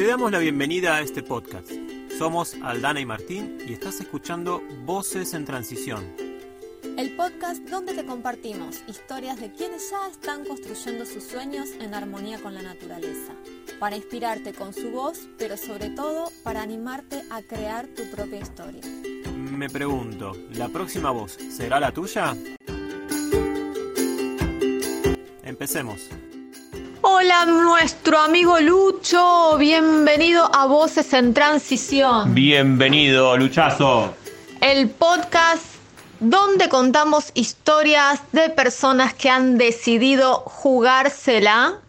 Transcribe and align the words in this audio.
Te 0.00 0.06
damos 0.06 0.32
la 0.32 0.38
bienvenida 0.38 0.96
a 0.96 1.02
este 1.02 1.22
podcast. 1.22 1.70
Somos 2.16 2.54
Aldana 2.62 3.00
y 3.00 3.04
Martín 3.04 3.58
y 3.68 3.74
estás 3.74 4.00
escuchando 4.00 4.62
Voces 4.86 5.34
en 5.34 5.44
Transición. 5.44 6.16
El 6.96 7.14
podcast 7.16 7.60
donde 7.68 7.92
te 7.92 8.06
compartimos 8.06 8.82
historias 8.88 9.38
de 9.38 9.52
quienes 9.52 9.90
ya 9.90 10.08
están 10.08 10.46
construyendo 10.46 11.04
sus 11.04 11.24
sueños 11.24 11.68
en 11.82 11.92
armonía 11.92 12.40
con 12.40 12.54
la 12.54 12.62
naturaleza, 12.62 13.34
para 13.78 13.94
inspirarte 13.94 14.54
con 14.54 14.72
su 14.72 14.90
voz, 14.90 15.28
pero 15.36 15.58
sobre 15.58 15.90
todo 15.90 16.32
para 16.44 16.62
animarte 16.62 17.22
a 17.28 17.42
crear 17.42 17.86
tu 17.88 18.10
propia 18.10 18.40
historia. 18.40 18.80
Me 19.36 19.68
pregunto, 19.68 20.34
¿la 20.54 20.70
próxima 20.70 21.10
voz 21.10 21.36
será 21.50 21.78
la 21.78 21.92
tuya? 21.92 22.34
Empecemos. 25.42 26.08
Hola, 27.12 27.44
nuestro 27.44 28.18
amigo 28.20 28.60
Lucho. 28.60 29.58
Bienvenido 29.58 30.48
a 30.54 30.66
Voces 30.66 31.12
en 31.12 31.34
Transición. 31.34 32.32
Bienvenido, 32.34 33.36
Luchazo. 33.36 34.14
El 34.60 34.88
podcast 34.90 35.64
donde 36.20 36.68
contamos 36.68 37.32
historias 37.34 38.22
de 38.30 38.48
personas 38.50 39.12
que 39.12 39.28
han 39.28 39.58
decidido 39.58 40.36
jugársela 40.46 41.80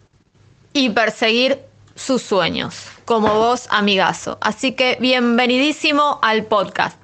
y 0.72 0.90
perseguir 0.90 1.60
sus 1.94 2.20
sueños, 2.20 2.88
como 3.04 3.32
vos, 3.32 3.68
amigazo. 3.70 4.38
Así 4.40 4.72
que 4.72 4.98
bienvenidísimo 5.00 6.18
al 6.20 6.46
podcast. 6.46 7.00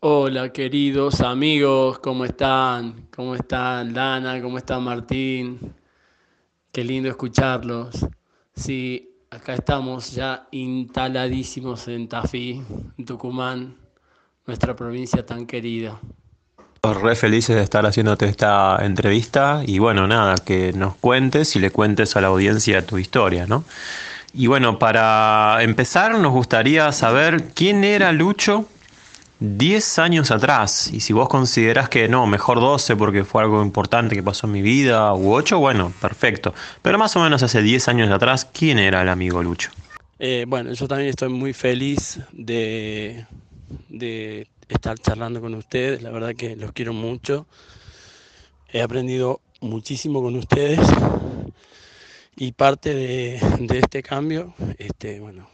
Hola 0.00 0.52
queridos 0.52 1.22
amigos, 1.22 1.98
¿cómo 1.98 2.26
están? 2.26 3.08
¿Cómo 3.16 3.34
están 3.34 3.94
Dana? 3.94 4.40
¿Cómo 4.42 4.58
está 4.58 4.78
Martín? 4.78 5.74
Qué 6.76 6.84
lindo 6.84 7.08
escucharlos. 7.08 8.06
Sí, 8.54 9.08
acá 9.30 9.54
estamos 9.54 10.12
ya 10.12 10.46
instaladísimos 10.50 11.88
en 11.88 12.06
Tafí, 12.06 12.62
en 12.98 13.04
Tucumán, 13.06 13.76
nuestra 14.46 14.76
provincia 14.76 15.24
tan 15.24 15.46
querida. 15.46 15.98
Re 16.82 17.16
felices 17.16 17.56
de 17.56 17.62
estar 17.62 17.86
haciéndote 17.86 18.26
esta 18.26 18.76
entrevista 18.82 19.62
y 19.66 19.78
bueno, 19.78 20.06
nada, 20.06 20.34
que 20.34 20.74
nos 20.74 20.96
cuentes 20.96 21.56
y 21.56 21.60
le 21.60 21.70
cuentes 21.70 22.14
a 22.14 22.20
la 22.20 22.26
audiencia 22.26 22.84
tu 22.84 22.98
historia, 22.98 23.46
¿no? 23.46 23.64
Y 24.34 24.46
bueno, 24.46 24.78
para 24.78 25.62
empezar 25.62 26.18
nos 26.18 26.32
gustaría 26.32 26.92
saber 26.92 27.54
quién 27.54 27.84
era 27.84 28.12
Lucho 28.12 28.68
10 29.40 29.98
años 29.98 30.30
atrás, 30.30 30.90
y 30.92 31.00
si 31.00 31.12
vos 31.12 31.28
considerás 31.28 31.88
que 31.88 32.08
no, 32.08 32.26
mejor 32.26 32.60
12 32.60 32.96
porque 32.96 33.24
fue 33.24 33.42
algo 33.42 33.62
importante 33.62 34.14
que 34.14 34.22
pasó 34.22 34.46
en 34.46 34.52
mi 34.52 34.62
vida, 34.62 35.12
u 35.14 35.32
8, 35.32 35.58
bueno, 35.58 35.92
perfecto. 36.00 36.54
Pero 36.82 36.98
más 36.98 37.14
o 37.16 37.20
menos 37.20 37.42
hace 37.42 37.62
10 37.62 37.88
años 37.88 38.10
atrás, 38.10 38.48
¿quién 38.52 38.78
era 38.78 39.02
el 39.02 39.08
amigo 39.08 39.42
Lucho? 39.42 39.70
Eh, 40.18 40.46
bueno, 40.48 40.72
yo 40.72 40.88
también 40.88 41.10
estoy 41.10 41.28
muy 41.28 41.52
feliz 41.52 42.20
de, 42.32 43.26
de 43.88 44.48
estar 44.68 44.98
charlando 44.98 45.40
con 45.40 45.54
ustedes, 45.54 46.02
la 46.02 46.10
verdad 46.10 46.34
que 46.34 46.56
los 46.56 46.72
quiero 46.72 46.92
mucho. 46.92 47.46
He 48.72 48.82
aprendido 48.82 49.40
muchísimo 49.60 50.22
con 50.22 50.36
ustedes 50.36 50.80
y 52.36 52.52
parte 52.52 52.94
de, 52.94 53.40
de 53.60 53.78
este 53.78 54.02
cambio, 54.02 54.54
este, 54.78 55.20
bueno, 55.20 55.48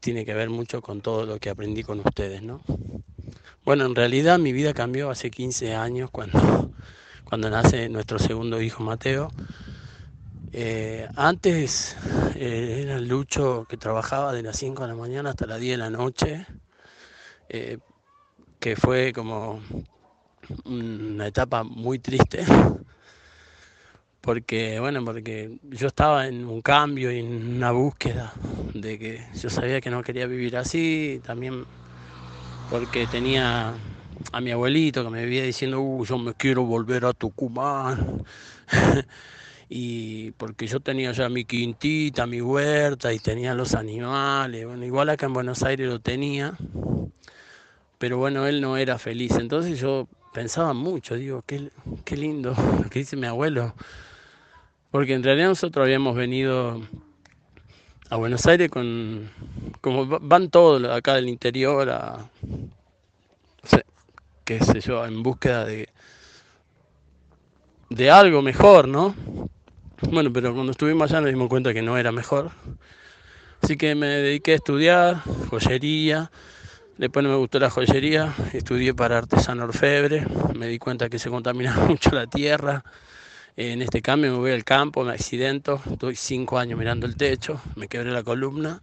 tiene 0.00 0.24
que 0.24 0.34
ver 0.34 0.50
mucho 0.50 0.80
con 0.80 1.00
todo 1.02 1.26
lo 1.26 1.38
que 1.38 1.50
aprendí 1.50 1.82
con 1.82 2.00
ustedes, 2.00 2.42
¿no? 2.42 2.62
Bueno, 3.64 3.84
en 3.84 3.94
realidad 3.94 4.38
mi 4.38 4.52
vida 4.52 4.72
cambió 4.72 5.10
hace 5.10 5.30
15 5.30 5.74
años 5.74 6.10
cuando, 6.10 6.72
cuando 7.24 7.50
nace 7.50 7.88
nuestro 7.88 8.18
segundo 8.18 8.60
hijo 8.60 8.82
Mateo. 8.82 9.30
Eh, 10.52 11.06
antes 11.14 11.96
eh, 12.34 12.80
era 12.82 12.96
el 12.96 13.06
Lucho 13.06 13.66
que 13.68 13.76
trabajaba 13.76 14.32
de 14.32 14.42
las 14.42 14.56
5 14.56 14.82
de 14.82 14.88
la 14.88 14.96
mañana 14.96 15.30
hasta 15.30 15.46
las 15.46 15.60
10 15.60 15.74
de 15.74 15.76
la 15.76 15.90
noche, 15.90 16.46
eh, 17.48 17.78
que 18.58 18.74
fue 18.74 19.12
como 19.12 19.60
una 20.64 21.28
etapa 21.28 21.62
muy 21.62 22.00
triste 22.00 22.44
porque 24.20 24.80
bueno, 24.80 25.04
porque 25.04 25.58
yo 25.62 25.86
estaba 25.88 26.26
en 26.26 26.46
un 26.46 26.60
cambio 26.60 27.10
y 27.10 27.20
en 27.20 27.56
una 27.56 27.70
búsqueda 27.72 28.32
de 28.80 28.98
que 28.98 29.24
yo 29.34 29.50
sabía 29.50 29.80
que 29.80 29.90
no 29.90 30.02
quería 30.02 30.26
vivir 30.26 30.56
así, 30.56 31.20
también 31.24 31.66
porque 32.68 33.06
tenía 33.06 33.74
a 34.32 34.40
mi 34.40 34.50
abuelito 34.52 35.02
que 35.02 35.10
me 35.10 35.24
vivía 35.24 35.42
diciendo, 35.42 35.80
uh, 35.80 36.04
yo 36.04 36.18
me 36.18 36.34
quiero 36.34 36.64
volver 36.64 37.04
a 37.04 37.12
Tucumán, 37.12 38.22
y 39.68 40.30
porque 40.32 40.66
yo 40.66 40.80
tenía 40.80 41.12
ya 41.12 41.28
mi 41.28 41.44
quintita, 41.44 42.26
mi 42.26 42.40
huerta 42.40 43.12
y 43.12 43.18
tenía 43.18 43.54
los 43.54 43.74
animales, 43.74 44.66
bueno, 44.66 44.84
igual 44.84 45.10
acá 45.10 45.26
en 45.26 45.32
Buenos 45.32 45.62
Aires 45.62 45.88
lo 45.88 45.98
tenía, 45.98 46.54
pero 47.98 48.18
bueno, 48.18 48.46
él 48.46 48.60
no 48.60 48.76
era 48.76 48.98
feliz, 48.98 49.32
entonces 49.32 49.78
yo 49.80 50.08
pensaba 50.32 50.72
mucho, 50.72 51.16
digo, 51.16 51.42
qué, 51.46 51.70
qué 52.04 52.16
lindo 52.16 52.54
lo 52.82 52.88
que 52.90 53.00
dice 53.00 53.16
mi 53.16 53.26
abuelo. 53.26 53.74
Porque 54.90 55.14
en 55.14 55.22
realidad 55.22 55.48
nosotros 55.48 55.84
habíamos 55.84 56.16
venido 56.16 56.80
a 58.10 58.16
Buenos 58.16 58.44
Aires 58.46 58.68
con, 58.70 59.30
como 59.80 60.04
van 60.06 60.50
todos 60.50 60.84
acá 60.90 61.14
del 61.14 61.28
interior, 61.28 61.88
a, 61.90 62.28
qué 64.44 64.58
sé 64.64 64.80
yo, 64.80 65.06
en 65.06 65.22
búsqueda 65.22 65.64
de, 65.64 65.88
de 67.88 68.10
algo 68.10 68.42
mejor, 68.42 68.88
¿no? 68.88 69.14
Bueno, 70.10 70.32
pero 70.32 70.52
cuando 70.52 70.72
estuvimos 70.72 71.08
allá 71.08 71.20
nos 71.20 71.30
dimos 71.30 71.48
cuenta 71.48 71.72
que 71.72 71.82
no 71.82 71.96
era 71.96 72.10
mejor. 72.10 72.50
Así 73.62 73.76
que 73.76 73.94
me 73.94 74.06
dediqué 74.06 74.52
a 74.52 74.56
estudiar 74.56 75.22
joyería. 75.48 76.32
Después 76.98 77.22
no 77.22 77.30
me 77.30 77.36
gustó 77.36 77.60
la 77.60 77.70
joyería. 77.70 78.34
Estudié 78.52 78.92
para 78.92 79.18
artesano 79.18 79.64
orfebre. 79.64 80.26
Me 80.58 80.66
di 80.66 80.78
cuenta 80.78 81.08
que 81.08 81.18
se 81.18 81.30
contaminaba 81.30 81.84
mucho 81.86 82.10
la 82.10 82.26
tierra 82.26 82.82
en 83.56 83.82
este 83.82 84.00
cambio 84.02 84.32
me 84.32 84.38
voy 84.38 84.52
al 84.52 84.64
campo, 84.64 85.04
me 85.04 85.12
accidento, 85.12 85.80
estoy 85.90 86.16
cinco 86.16 86.58
años 86.58 86.78
mirando 86.78 87.06
el 87.06 87.16
techo, 87.16 87.60
me 87.76 87.88
quebré 87.88 88.10
la 88.10 88.22
columna 88.22 88.80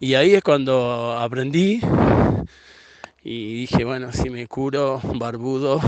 y 0.00 0.14
ahí 0.14 0.34
es 0.34 0.42
cuando 0.42 1.12
aprendí 1.18 1.80
y 3.22 3.54
dije, 3.60 3.84
bueno, 3.84 4.12
si 4.12 4.30
me 4.30 4.46
curo 4.46 5.00
barbudo, 5.16 5.80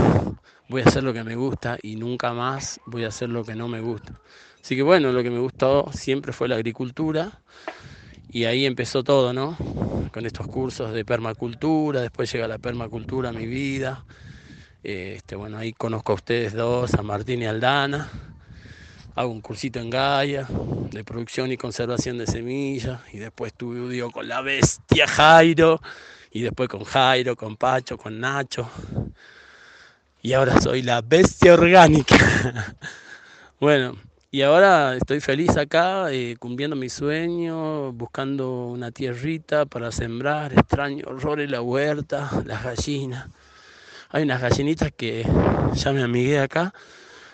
voy 0.67 0.81
a 0.81 0.85
hacer 0.85 1.03
lo 1.03 1.13
que 1.13 1.23
me 1.23 1.35
gusta 1.35 1.77
y 1.81 1.95
nunca 1.95 2.33
más 2.33 2.79
voy 2.85 3.05
a 3.05 3.09
hacer 3.09 3.29
lo 3.29 3.43
que 3.43 3.55
no 3.55 3.67
me 3.67 3.81
gusta. 3.81 4.19
Así 4.61 4.75
que 4.75 4.83
bueno, 4.83 5.11
lo 5.11 5.23
que 5.23 5.29
me 5.29 5.39
gustó 5.39 5.89
siempre 5.93 6.33
fue 6.33 6.47
la 6.47 6.55
agricultura 6.55 7.41
y 8.31 8.45
ahí 8.45 8.65
empezó 8.65 9.03
todo, 9.03 9.33
¿no? 9.33 9.57
Con 10.13 10.25
estos 10.25 10.47
cursos 10.47 10.93
de 10.93 11.05
permacultura, 11.05 12.01
después 12.01 12.31
llega 12.31 12.47
la 12.47 12.57
permacultura 12.57 13.29
a 13.29 13.33
mi 13.33 13.45
vida 13.45 14.05
este, 14.83 15.35
bueno, 15.35 15.59
ahí 15.59 15.73
conozco 15.73 16.13
a 16.13 16.15
ustedes 16.15 16.53
dos, 16.53 16.95
a 16.95 17.03
Martín 17.03 17.43
y 17.43 17.45
Aldana. 17.45 18.09
Hago 19.13 19.31
un 19.31 19.41
cursito 19.41 19.79
en 19.79 19.91
Gaia 19.91 20.47
de 20.89 21.03
producción 21.03 21.51
y 21.51 21.57
conservación 21.57 22.17
de 22.17 22.25
semillas. 22.25 22.99
Y 23.13 23.19
después 23.19 23.51
estuve 23.51 24.01
con 24.11 24.27
la 24.27 24.41
bestia 24.41 25.07
Jairo. 25.07 25.79
Y 26.31 26.41
después 26.41 26.67
con 26.67 26.83
Jairo, 26.83 27.35
con 27.35 27.57
Pacho, 27.57 27.97
con 27.97 28.19
Nacho. 28.19 28.69
Y 30.23 30.33
ahora 30.33 30.59
soy 30.59 30.81
la 30.81 31.01
bestia 31.01 31.53
orgánica. 31.53 32.75
bueno, 33.59 33.97
y 34.31 34.41
ahora 34.41 34.95
estoy 34.95 35.19
feliz 35.19 35.57
acá, 35.57 36.11
eh, 36.11 36.37
cumpliendo 36.39 36.75
mi 36.75 36.89
sueño, 36.89 37.91
buscando 37.91 38.67
una 38.67 38.91
tierrita 38.91 39.65
para 39.65 39.91
sembrar. 39.91 40.53
Extraño 40.53 41.05
horrores 41.07 41.51
la 41.51 41.61
huerta, 41.61 42.31
las 42.45 42.63
gallinas 42.63 43.27
hay 44.11 44.23
unas 44.23 44.41
gallinitas 44.41 44.91
que 44.95 45.25
ya 45.73 45.91
me 45.93 46.03
amigué 46.03 46.39
acá. 46.39 46.73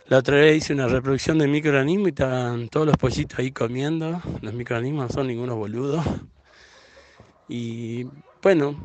La 0.07 0.17
otra 0.19 0.37
vez 0.37 0.57
hice 0.57 0.73
una 0.73 0.87
reproducción 0.87 1.37
de 1.37 1.47
microorganismos 1.47 2.07
y 2.07 2.09
estaban 2.09 2.69
todos 2.69 2.85
los 2.85 2.97
pollitos 2.97 3.39
ahí 3.39 3.51
comiendo. 3.51 4.21
Los 4.41 4.53
microorganismos 4.53 5.09
no 5.09 5.13
son 5.13 5.27
ningunos 5.27 5.57
boludos. 5.57 6.05
Y 7.49 8.07
bueno, 8.41 8.75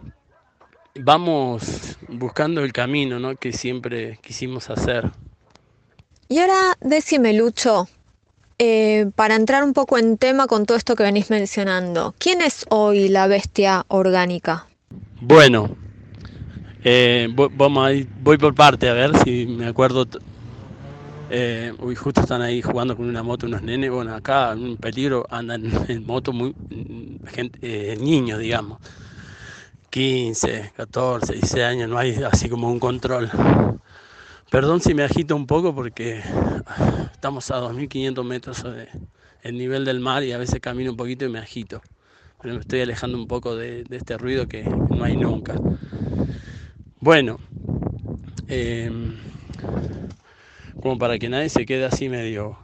vamos 0.95 1.97
buscando 2.09 2.63
el 2.63 2.73
camino 2.73 3.19
¿no? 3.21 3.37
que 3.37 3.53
siempre 3.53 4.19
quisimos 4.23 4.71
hacer. 4.71 5.11
Y 6.29 6.39
ahora 6.39 6.77
decime, 6.81 7.35
Lucho, 7.35 7.89
eh, 8.59 9.11
para 9.15 9.35
entrar 9.37 9.65
un 9.65 9.75
poco 9.75 9.99
en 9.99 10.17
tema 10.17 10.47
con 10.47 10.67
todo 10.67 10.79
esto 10.79 10.97
que 10.97 11.03
venís 11.03 11.31
mencionando, 11.31 12.15
¿quién 12.19 12.41
es 12.41 12.65
hoy 12.71 13.09
la 13.09 13.27
bestia 13.27 13.85
orgánica? 13.89 14.67
Bueno, 15.21 15.77
eh, 16.85 17.29
ir, 17.29 18.09
voy 18.23 18.39
por 18.39 18.55
parte 18.55 18.89
a 18.89 18.93
ver 18.93 19.17
si 19.19 19.47
me 19.47 19.67
acuerdo. 19.67 20.07
Eh, 21.31 21.73
uy, 21.79 21.95
justo 21.95 22.21
están 22.21 22.43
ahí 22.43 22.61
jugando 22.61 22.97
con 22.97 23.09
una 23.09 23.23
moto 23.23 23.47
unos 23.47 23.63
nenes. 23.63 23.91
Bueno, 23.91 24.15
acá 24.15 24.53
un 24.53 24.77
peligro 24.77 25.27
andan 25.31 25.65
en 25.89 26.05
moto 26.05 26.33
muy 26.33 26.55
gente, 27.27 27.59
eh, 27.63 27.97
niños, 27.97 28.39
digamos. 28.39 28.81
15, 29.91 30.73
14, 30.75 31.35
16 31.35 31.65
años, 31.65 31.89
no 31.89 31.99
hay 31.99 32.15
así 32.23 32.49
como 32.49 32.71
un 32.71 32.81
control. 32.81 33.31
Perdón 34.51 34.81
si 34.81 34.95
me 34.95 35.03
agito 35.03 35.37
un 35.37 35.47
poco 35.47 35.75
porque 35.75 36.23
estamos 37.13 37.51
a 37.51 37.61
2.500 37.61 38.25
metros 38.25 38.65
el 39.43 39.59
nivel 39.59 39.85
del 39.85 40.01
mar 40.01 40.23
y 40.23 40.33
a 40.33 40.39
veces 40.39 40.61
camino 40.61 40.91
un 40.91 40.97
poquito 40.97 41.25
y 41.25 41.29
me 41.29 41.39
agito. 41.39 41.83
Pero 42.41 42.55
me 42.55 42.61
estoy 42.61 42.81
alejando 42.81 43.19
un 43.19 43.27
poco 43.27 43.55
de, 43.55 43.85
este 43.91 44.19
ruido 44.19 44.49
que 44.49 44.65
no 44.65 45.05
hay 45.05 45.17
nunca. 45.17 45.55
Bueno, 47.05 47.41
em, 48.47 49.17
como 50.81 50.99
para 50.99 51.19
que 51.19 51.29
nadie 51.29 51.49
se 51.49 51.67
quede 51.67 51.85
así 51.85 52.09
medio, 52.09 52.57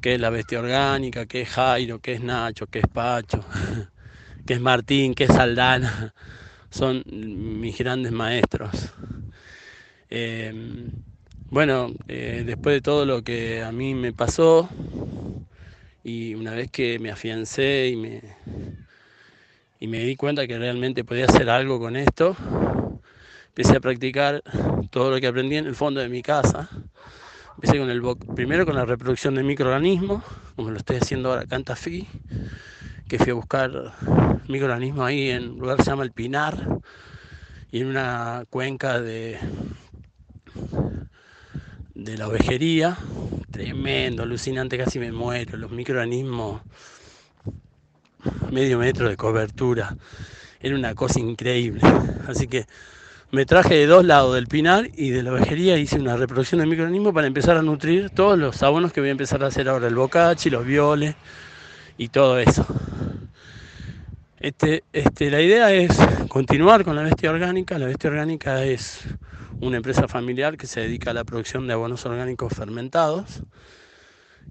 que 0.00 0.14
es 0.14 0.20
la 0.20 0.30
bestia 0.30 0.60
orgánica, 0.60 1.26
que 1.26 1.42
es 1.42 1.50
Jairo, 1.50 1.98
que 1.98 2.14
es 2.14 2.22
Nacho, 2.22 2.68
que 2.68 2.78
es 2.78 2.86
Pacho, 2.86 3.44
que 4.46 4.54
es 4.54 4.60
Martín, 4.62 5.12
que 5.12 5.24
es 5.24 5.34
Saldana, 5.34 6.14
son 6.70 7.02
mis 7.04 7.76
grandes 7.76 8.12
maestros. 8.12 8.94
Em, 10.08 10.88
bueno, 11.50 11.92
eh, 12.08 12.44
después 12.46 12.76
de 12.76 12.80
todo 12.80 13.04
lo 13.04 13.20
que 13.20 13.62
a 13.62 13.72
mí 13.72 13.92
me 13.92 14.14
pasó, 14.14 14.70
y 16.02 16.34
una 16.34 16.52
vez 16.52 16.70
que 16.70 16.98
me 16.98 17.10
afiancé 17.10 17.88
y 17.88 17.96
me, 17.96 18.22
y 19.80 19.86
me 19.86 19.98
di 19.98 20.16
cuenta 20.16 20.46
que 20.46 20.58
realmente 20.58 21.04
podía 21.04 21.26
hacer 21.26 21.50
algo 21.50 21.78
con 21.78 21.96
esto, 21.96 22.34
empecé 23.54 23.76
a 23.76 23.80
practicar 23.80 24.42
todo 24.88 25.10
lo 25.10 25.20
que 25.20 25.26
aprendí 25.26 25.56
en 25.56 25.66
el 25.66 25.74
fondo 25.74 26.00
de 26.00 26.08
mi 26.08 26.22
casa. 26.22 26.70
Empecé 27.56 27.78
con 27.78 27.90
el 27.90 28.02
primero 28.34 28.64
con 28.64 28.74
la 28.74 28.86
reproducción 28.86 29.34
de 29.34 29.42
microorganismos, 29.42 30.24
como 30.56 30.70
lo 30.70 30.78
estoy 30.78 30.96
haciendo 30.96 31.28
ahora 31.28 31.42
acá 31.42 31.56
en 31.56 31.64
Tafí, 31.64 32.08
que 33.08 33.18
fui 33.18 33.30
a 33.32 33.34
buscar 33.34 33.92
microorganismos 34.48 35.06
ahí 35.06 35.28
en 35.28 35.50
un 35.50 35.58
lugar 35.58 35.76
que 35.76 35.82
se 35.82 35.90
llama 35.90 36.04
El 36.04 36.12
Pinar 36.12 36.66
y 37.70 37.80
en 37.80 37.88
una 37.88 38.44
cuenca 38.48 38.98
de 39.00 39.38
de 41.94 42.16
la 42.16 42.28
ovejería, 42.28 42.96
tremendo, 43.50 44.22
alucinante, 44.22 44.78
casi 44.78 44.98
me 44.98 45.12
muero, 45.12 45.58
los 45.58 45.70
microorganismos, 45.70 46.62
medio 48.50 48.78
metro 48.78 49.10
de 49.10 49.16
cobertura, 49.16 49.94
era 50.58 50.74
una 50.74 50.94
cosa 50.94 51.20
increíble. 51.20 51.82
Así 52.26 52.48
que 52.48 52.66
me 53.32 53.46
traje 53.46 53.74
de 53.74 53.86
dos 53.86 54.04
lados, 54.04 54.34
del 54.34 54.46
pinar 54.46 54.90
y 54.94 55.08
de 55.08 55.22
la 55.22 55.32
ovejería, 55.32 55.78
hice 55.78 55.98
una 55.98 56.18
reproducción 56.18 56.60
de 56.60 56.66
microorganismos 56.66 57.14
para 57.14 57.26
empezar 57.26 57.56
a 57.56 57.62
nutrir 57.62 58.10
todos 58.10 58.38
los 58.38 58.62
abonos 58.62 58.92
que 58.92 59.00
voy 59.00 59.08
a 59.08 59.12
empezar 59.12 59.42
a 59.42 59.46
hacer 59.46 59.70
ahora, 59.70 59.88
el 59.88 59.94
bocachi, 59.94 60.50
los 60.50 60.66
violes 60.66 61.14
y 61.96 62.08
todo 62.08 62.38
eso. 62.38 62.66
Este, 64.38 64.84
este, 64.92 65.30
la 65.30 65.40
idea 65.40 65.72
es 65.72 65.96
continuar 66.28 66.84
con 66.84 66.94
la 66.94 67.02
bestia 67.02 67.30
orgánica. 67.30 67.78
La 67.78 67.86
bestia 67.86 68.10
orgánica 68.10 68.64
es 68.64 69.00
una 69.62 69.78
empresa 69.78 70.08
familiar 70.08 70.58
que 70.58 70.66
se 70.66 70.80
dedica 70.80 71.12
a 71.12 71.14
la 71.14 71.24
producción 71.24 71.66
de 71.66 71.72
abonos 71.72 72.04
orgánicos 72.04 72.52
fermentados 72.52 73.42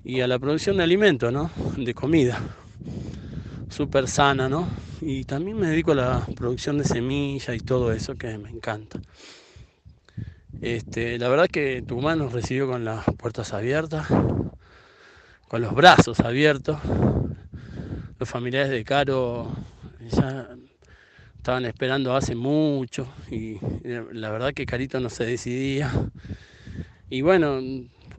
y 0.03 0.21
a 0.21 0.27
la 0.27 0.39
producción 0.39 0.77
de 0.77 0.83
alimentos, 0.83 1.31
¿no? 1.31 1.51
De 1.77 1.93
comida. 1.93 2.41
Súper 3.71 4.09
sana, 4.09 4.49
¿no? 4.49 4.67
Y 4.99 5.23
también 5.23 5.57
me 5.57 5.67
dedico 5.67 5.93
a 5.93 5.95
la 5.95 6.27
producción 6.35 6.77
de 6.77 6.83
semillas 6.83 7.55
y 7.55 7.59
todo 7.59 7.93
eso 7.93 8.15
que 8.15 8.37
me 8.37 8.49
encanta. 8.49 8.99
Este, 10.61 11.17
la 11.17 11.29
verdad 11.29 11.47
que 11.47 11.81
Tucumán 11.81 12.19
nos 12.19 12.33
recibió 12.33 12.67
con 12.67 12.83
las 12.83 13.05
puertas 13.17 13.53
abiertas, 13.53 14.07
con 15.47 15.61
los 15.61 15.73
brazos 15.73 16.19
abiertos. 16.19 16.79
Los 18.19 18.29
familiares 18.29 18.71
de 18.71 18.83
Caro 18.83 19.49
ya 20.01 20.49
estaban 21.37 21.63
esperando 21.65 22.13
hace 22.13 22.35
mucho 22.35 23.07
y 23.31 23.57
la 24.11 24.31
verdad 24.31 24.53
que 24.53 24.65
Carito 24.65 24.99
no 24.99 25.09
se 25.09 25.23
decidía. 25.23 25.89
Y 27.09 27.21
bueno, 27.21 27.57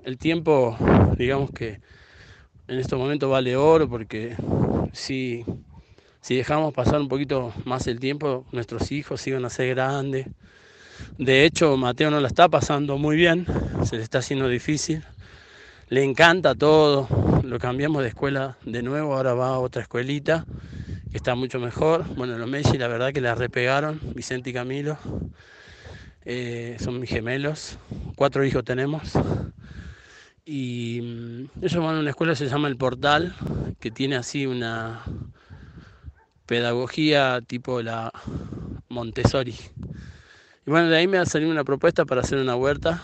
el 0.02 0.19
tiempo, 0.19 0.78
digamos 1.19 1.50
que 1.50 1.78
en 2.69 2.78
estos 2.78 2.98
momentos 2.98 3.31
vale 3.31 3.55
oro 3.55 3.87
porque 3.87 4.34
si, 4.93 5.44
si 6.21 6.37
dejamos 6.37 6.73
pasar 6.73 7.00
un 7.00 7.09
poquito 7.09 7.53
más 7.65 7.87
el 7.87 7.99
tiempo, 7.99 8.47
nuestros 8.53 8.93
hijos 8.93 9.27
iban 9.27 9.44
a 9.44 9.50
ser 9.50 9.75
grandes. 9.75 10.27
De 11.19 11.44
hecho, 11.44 11.77
Mateo 11.77 12.11
no 12.11 12.21
la 12.21 12.29
está 12.29 12.49
pasando 12.49 12.99
muy 12.99 13.17
bien, 13.17 13.47
se 13.85 13.97
le 13.97 14.03
está 14.03 14.19
haciendo 14.19 14.49
difícil. 14.49 15.03
Le 15.89 16.05
encanta 16.05 16.55
todo, 16.55 17.09
lo 17.44 17.59
cambiamos 17.59 18.03
de 18.03 18.09
escuela 18.09 18.56
de 18.65 18.83
nuevo, 18.83 19.15
ahora 19.15 19.35
va 19.35 19.49
a 19.49 19.59
otra 19.59 19.83
escuelita 19.83 20.47
que 21.11 21.17
está 21.19 21.35
mucho 21.35 21.61
mejor. 21.61 22.06
Bueno, 22.15 22.39
los 22.39 22.49
Messi 22.49 22.79
la 22.79 22.89
verdad 22.89 23.12
que 23.12 23.21
la 23.21 23.35
repegaron, 23.35 24.00
Vicente 24.15 24.50
y 24.50 24.53
Camilo. 24.55 24.97
Eh, 26.25 26.77
son 26.81 27.00
mis 27.00 27.11
gemelos, 27.11 27.79
cuatro 28.17 28.44
hijos 28.44 28.65
tenemos. 28.65 29.12
Y 30.44 31.49
ellos 31.61 31.77
van 31.77 31.97
a 31.97 32.00
una 32.00 32.11
escuela 32.11 32.35
se 32.35 32.49
llama 32.49 32.69
El 32.69 32.77
Portal, 32.77 33.35
que 33.81 33.91
tiene 33.91 34.17
así 34.17 34.47
una 34.47 35.05
pedagogía 36.47 37.41
tipo 37.47 37.81
la 37.83 38.11
Montessori. 38.89 39.56
Y 40.67 40.71
bueno, 40.71 40.89
de 40.89 40.97
ahí 40.97 41.06
me 41.06 41.19
ha 41.19 41.27
salido 41.27 41.50
una 41.50 41.65
propuesta 41.65 42.05
para 42.05 42.23
hacer 42.23 42.39
una 42.39 42.56
huerta. 42.56 43.03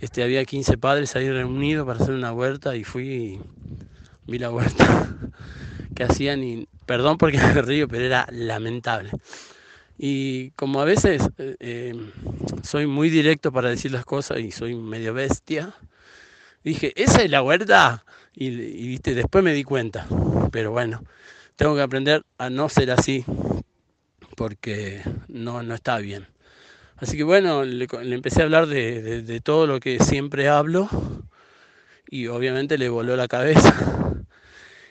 Este, 0.00 0.22
había 0.22 0.44
15 0.44 0.78
padres 0.78 1.16
ahí 1.16 1.30
reunidos 1.30 1.86
para 1.86 2.00
hacer 2.00 2.14
una 2.14 2.32
huerta 2.32 2.76
y 2.76 2.84
fui 2.84 3.08
y 3.08 3.40
vi 4.26 4.38
la 4.38 4.50
huerta 4.50 5.16
que 5.94 6.04
hacían 6.04 6.44
y 6.44 6.68
Perdón 6.88 7.18
porque 7.18 7.36
me 7.36 7.60
río, 7.60 7.86
pero 7.86 8.06
era 8.06 8.26
lamentable. 8.32 9.10
Y 9.98 10.52
como 10.52 10.80
a 10.80 10.86
veces 10.86 11.28
eh, 11.36 11.54
eh, 11.60 11.94
soy 12.62 12.86
muy 12.86 13.10
directo 13.10 13.52
para 13.52 13.68
decir 13.68 13.92
las 13.92 14.06
cosas 14.06 14.38
y 14.38 14.50
soy 14.52 14.74
medio 14.74 15.12
bestia, 15.12 15.74
dije, 16.68 16.92
esa 16.96 17.22
es 17.22 17.30
la 17.30 17.42
huerta. 17.42 18.04
Y, 18.34 18.50
viste, 18.50 19.14
después 19.14 19.42
me 19.42 19.52
di 19.52 19.64
cuenta. 19.64 20.06
Pero 20.52 20.70
bueno, 20.70 21.02
tengo 21.56 21.74
que 21.74 21.82
aprender 21.82 22.24
a 22.38 22.50
no 22.50 22.68
ser 22.68 22.90
así 22.90 23.24
porque 24.36 25.02
no, 25.26 25.62
no 25.62 25.74
está 25.74 25.98
bien. 25.98 26.26
Así 26.96 27.16
que 27.16 27.24
bueno, 27.24 27.64
le, 27.64 27.86
empecé 28.14 28.40
a 28.40 28.44
hablar 28.44 28.66
de, 28.66 29.22
de 29.22 29.40
todo 29.40 29.66
lo 29.66 29.80
que 29.80 29.98
siempre 30.00 30.48
hablo 30.48 30.88
y 32.10 32.26
obviamente 32.28 32.78
le 32.78 32.88
voló 32.88 33.16
la 33.16 33.28
cabeza 33.28 33.74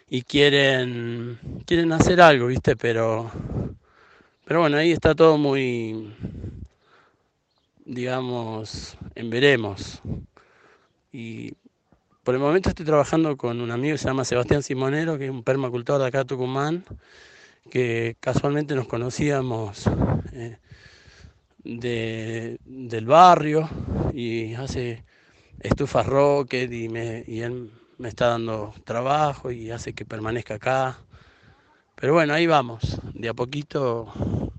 y 0.10 0.22
quieren, 0.22 1.40
quieren 1.66 1.92
hacer 1.92 2.22
algo, 2.22 2.48
¿viste? 2.48 2.76
Pero, 2.76 3.32
pero 4.46 4.62
bueno, 4.62 4.78
ahí 4.78 4.92
está 4.92 5.16
todo 5.16 5.38
muy, 5.38 6.14
digamos, 7.86 8.98
en 9.16 9.30
veremos. 9.30 10.02
Y 11.12 11.54
por 12.28 12.36
el 12.36 12.42
momento 12.42 12.68
estoy 12.68 12.86
trabajando 12.86 13.38
con 13.38 13.62
un 13.62 13.72
amigo 13.72 13.94
que 13.94 14.00
se 14.00 14.10
llama 14.10 14.26
Sebastián 14.26 14.62
Simonero, 14.62 15.18
que 15.18 15.28
es 15.28 15.32
un 15.32 15.44
permacultor 15.44 16.02
de 16.02 16.07
acá 16.07 16.26
Tucumán, 16.26 16.84
que 17.72 18.18
casualmente 18.19 18.76
nos 18.76 18.86
conocíamos 18.86 19.90
eh, 20.34 20.57
de, 21.60 22.60
del 22.66 23.06
barrio 23.06 23.69
y 24.14 24.56
hace 24.56 25.06
estufas 25.62 26.06
rocket 26.06 26.69
y, 26.69 26.90
me, 26.90 27.24
y 27.26 27.40
él 27.40 27.72
me 27.98 28.10
está 28.10 28.28
dando 28.28 28.74
trabajo 28.84 29.50
y 29.50 29.72
hace 29.72 29.94
que 29.94 30.04
permanezca 30.04 30.56
acá. 30.56 31.00
Pero 31.96 32.12
bueno, 32.12 32.34
ahí 32.34 32.46
vamos, 32.46 33.00
de 33.14 33.30
a 33.30 33.34
poquito 33.34 34.52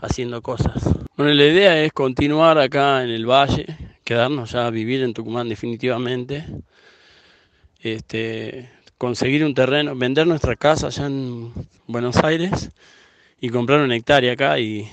haciendo 0.00 0.42
cosas. 0.42 0.84
Bueno, 1.16 1.32
la 1.32 1.46
idea 1.46 1.82
es 1.82 1.94
continuar 1.94 2.58
acá 2.58 3.02
en 3.02 3.08
el 3.08 3.24
valle, 3.24 3.64
quedarnos 4.04 4.50
ya 4.50 4.66
a 4.66 4.70
vivir 4.70 5.02
en 5.02 5.14
Tucumán 5.14 5.48
definitivamente. 5.48 6.44
Este, 7.94 8.68
conseguir 8.98 9.44
un 9.44 9.54
terreno, 9.54 9.94
vender 9.94 10.26
nuestra 10.26 10.56
casa 10.56 10.88
allá 10.88 11.06
en 11.06 11.52
Buenos 11.86 12.16
Aires 12.16 12.70
y 13.40 13.48
comprar 13.50 13.80
una 13.80 13.94
hectárea 13.94 14.32
acá 14.32 14.58
y, 14.58 14.88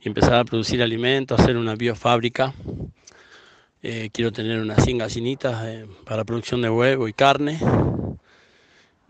empezar 0.00 0.34
a 0.34 0.44
producir 0.44 0.82
alimentos, 0.82 1.38
hacer 1.38 1.56
una 1.56 1.76
biofábrica 1.76 2.52
eh, 3.84 4.10
quiero 4.12 4.32
tener 4.32 4.58
unas 4.58 4.82
100 4.82 4.98
gallinitas 4.98 5.64
eh, 5.64 5.86
para 6.04 6.24
producción 6.24 6.62
de 6.62 6.70
huevo 6.70 7.06
y 7.06 7.12
carne. 7.12 7.60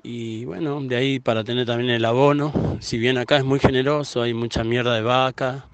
Y 0.03 0.45
bueno, 0.45 0.79
de 0.83 0.97
ahí 0.97 1.21
para 1.21 1.45
tener 1.45 1.65
también 1.65 1.89
el 1.89 2.05
abono. 2.05 2.79
Si 2.81 2.99
bien 2.99 3.17
acá 3.17 3.39
es 3.39 3.45
muy 3.45 3.61
generoso, 3.61 4.21
hay 4.21 4.35
mucha 4.35 4.63
mierda 4.63 4.95
de 4.95 5.03
vaca, 5.03 5.69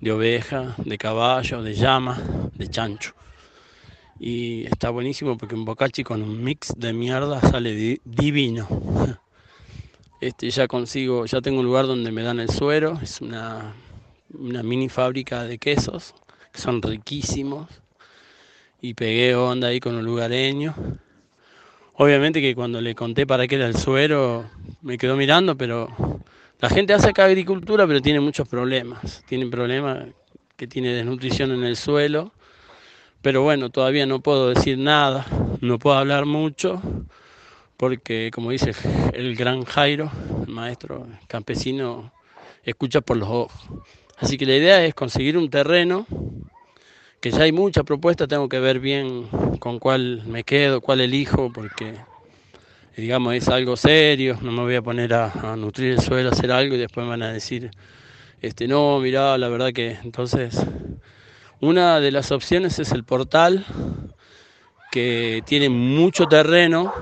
de 0.00 0.10
oveja, 0.10 0.74
de 0.78 0.98
caballo, 0.98 1.62
de 1.62 1.74
llama, 1.74 2.20
de 2.54 2.68
chancho. 2.68 3.14
Y 4.18 4.66
está 4.66 4.90
buenísimo 4.90 5.36
porque 5.36 5.54
un 5.54 5.64
bocachi 5.64 6.02
con 6.02 6.22
un 6.22 6.42
mix 6.42 6.72
de 6.76 6.92
mierda 6.92 7.40
sale 7.40 8.00
divino. 8.04 8.68
Este, 10.18 10.48
ya 10.48 10.66
consigo, 10.66 11.26
ya 11.26 11.42
tengo 11.42 11.60
un 11.60 11.66
lugar 11.66 11.86
donde 11.86 12.10
me 12.10 12.22
dan 12.22 12.40
el 12.40 12.48
suero, 12.48 12.98
es 13.02 13.20
una, 13.20 13.74
una 14.32 14.62
mini 14.62 14.88
fábrica 14.88 15.44
de 15.44 15.58
quesos 15.58 16.14
que 16.50 16.58
son 16.58 16.80
riquísimos 16.80 17.68
y 18.80 18.94
pegué 18.94 19.34
onda 19.34 19.68
ahí 19.68 19.78
con 19.78 19.94
un 19.94 20.06
lugareño. 20.06 20.74
Obviamente 21.94 22.40
que 22.40 22.54
cuando 22.54 22.80
le 22.80 22.94
conté 22.94 23.26
para 23.26 23.46
qué 23.46 23.56
era 23.56 23.66
el 23.66 23.76
suero, 23.76 24.50
me 24.82 24.96
quedó 24.96 25.16
mirando, 25.16 25.56
pero 25.56 25.88
la 26.60 26.70
gente 26.70 26.94
hace 26.94 27.10
acá 27.10 27.24
agricultura, 27.26 27.86
pero 27.86 28.00
tiene 28.00 28.20
muchos 28.20 28.48
problemas. 28.48 29.22
Tiene 29.26 29.46
problemas 29.46 30.06
que 30.56 30.66
tiene 30.66 30.94
desnutrición 30.94 31.52
en 31.52 31.64
el 31.64 31.76
suelo. 31.76 32.32
Pero 33.26 33.42
bueno, 33.42 33.70
todavía 33.70 34.06
no 34.06 34.20
puedo 34.20 34.50
decir 34.50 34.78
nada, 34.78 35.26
no 35.60 35.80
puedo 35.80 35.96
hablar 35.96 36.26
mucho, 36.26 36.80
porque 37.76 38.30
como 38.32 38.52
dice 38.52 38.70
el 39.14 39.34
gran 39.34 39.64
Jairo, 39.64 40.12
el 40.46 40.52
maestro 40.52 41.08
campesino, 41.26 42.12
escucha 42.62 43.00
por 43.00 43.16
los 43.16 43.28
ojos. 43.28 43.52
Así 44.16 44.38
que 44.38 44.46
la 44.46 44.54
idea 44.54 44.84
es 44.84 44.94
conseguir 44.94 45.36
un 45.36 45.50
terreno, 45.50 46.06
que 47.20 47.32
ya 47.32 47.42
hay 47.42 47.50
mucha 47.50 47.82
propuesta, 47.82 48.28
tengo 48.28 48.48
que 48.48 48.60
ver 48.60 48.78
bien 48.78 49.26
con 49.58 49.80
cuál 49.80 50.22
me 50.24 50.44
quedo, 50.44 50.80
cuál 50.80 51.00
elijo, 51.00 51.52
porque 51.52 51.96
digamos 52.96 53.34
es 53.34 53.48
algo 53.48 53.76
serio, 53.76 54.38
no 54.40 54.52
me 54.52 54.62
voy 54.62 54.76
a 54.76 54.82
poner 54.82 55.12
a, 55.14 55.56
nutrir 55.56 55.94
el 55.94 56.00
suelo, 56.00 56.28
a 56.28 56.32
hacer 56.32 56.52
algo 56.52 56.76
y 56.76 56.78
después 56.78 57.02
me 57.02 57.10
van 57.10 57.24
a 57.24 57.32
decir, 57.32 57.72
este 58.40 58.68
no, 58.68 59.00
mirá, 59.00 59.36
la 59.36 59.48
verdad 59.48 59.72
que 59.72 59.98
entonces 60.04 60.64
una 61.60 62.00
de 62.00 62.10
las 62.10 62.32
opciones 62.32 62.78
es 62.78 62.92
el 62.92 63.04
portal, 63.04 63.64
que 64.92 65.42
tiene 65.46 65.68
mucho 65.68 66.26
terreno 66.26 66.92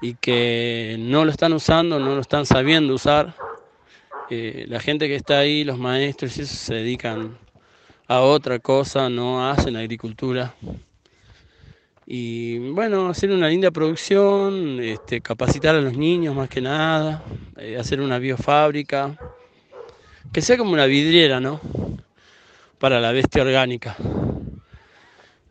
y 0.00 0.14
que 0.14 0.96
no 0.98 1.24
lo 1.24 1.30
están 1.30 1.52
usando, 1.52 1.98
no 1.98 2.14
lo 2.14 2.20
están 2.20 2.44
sabiendo 2.46 2.94
usar. 2.94 3.34
Eh, 4.30 4.66
la 4.68 4.80
gente 4.80 5.08
que 5.08 5.14
está 5.14 5.38
ahí, 5.38 5.62
los 5.62 5.78
maestros, 5.78 6.38
eso 6.38 6.54
se 6.54 6.74
dedican 6.74 7.38
a 8.08 8.20
otra 8.20 8.58
cosa, 8.58 9.08
no 9.08 9.48
hacen 9.48 9.76
agricultura. 9.76 10.54
Y 12.06 12.58
bueno, 12.70 13.08
hacer 13.08 13.30
una 13.30 13.48
linda 13.48 13.70
producción, 13.70 14.80
este, 14.80 15.20
capacitar 15.20 15.76
a 15.76 15.80
los 15.80 15.96
niños 15.96 16.34
más 16.34 16.48
que 16.48 16.60
nada, 16.60 17.22
eh, 17.56 17.76
hacer 17.78 18.00
una 18.00 18.18
biofábrica, 18.18 19.16
que 20.32 20.42
sea 20.42 20.56
como 20.56 20.72
una 20.72 20.86
vidriera, 20.86 21.38
¿no? 21.40 21.60
Para 22.82 22.98
la 22.98 23.12
bestia 23.12 23.42
orgánica. 23.42 23.96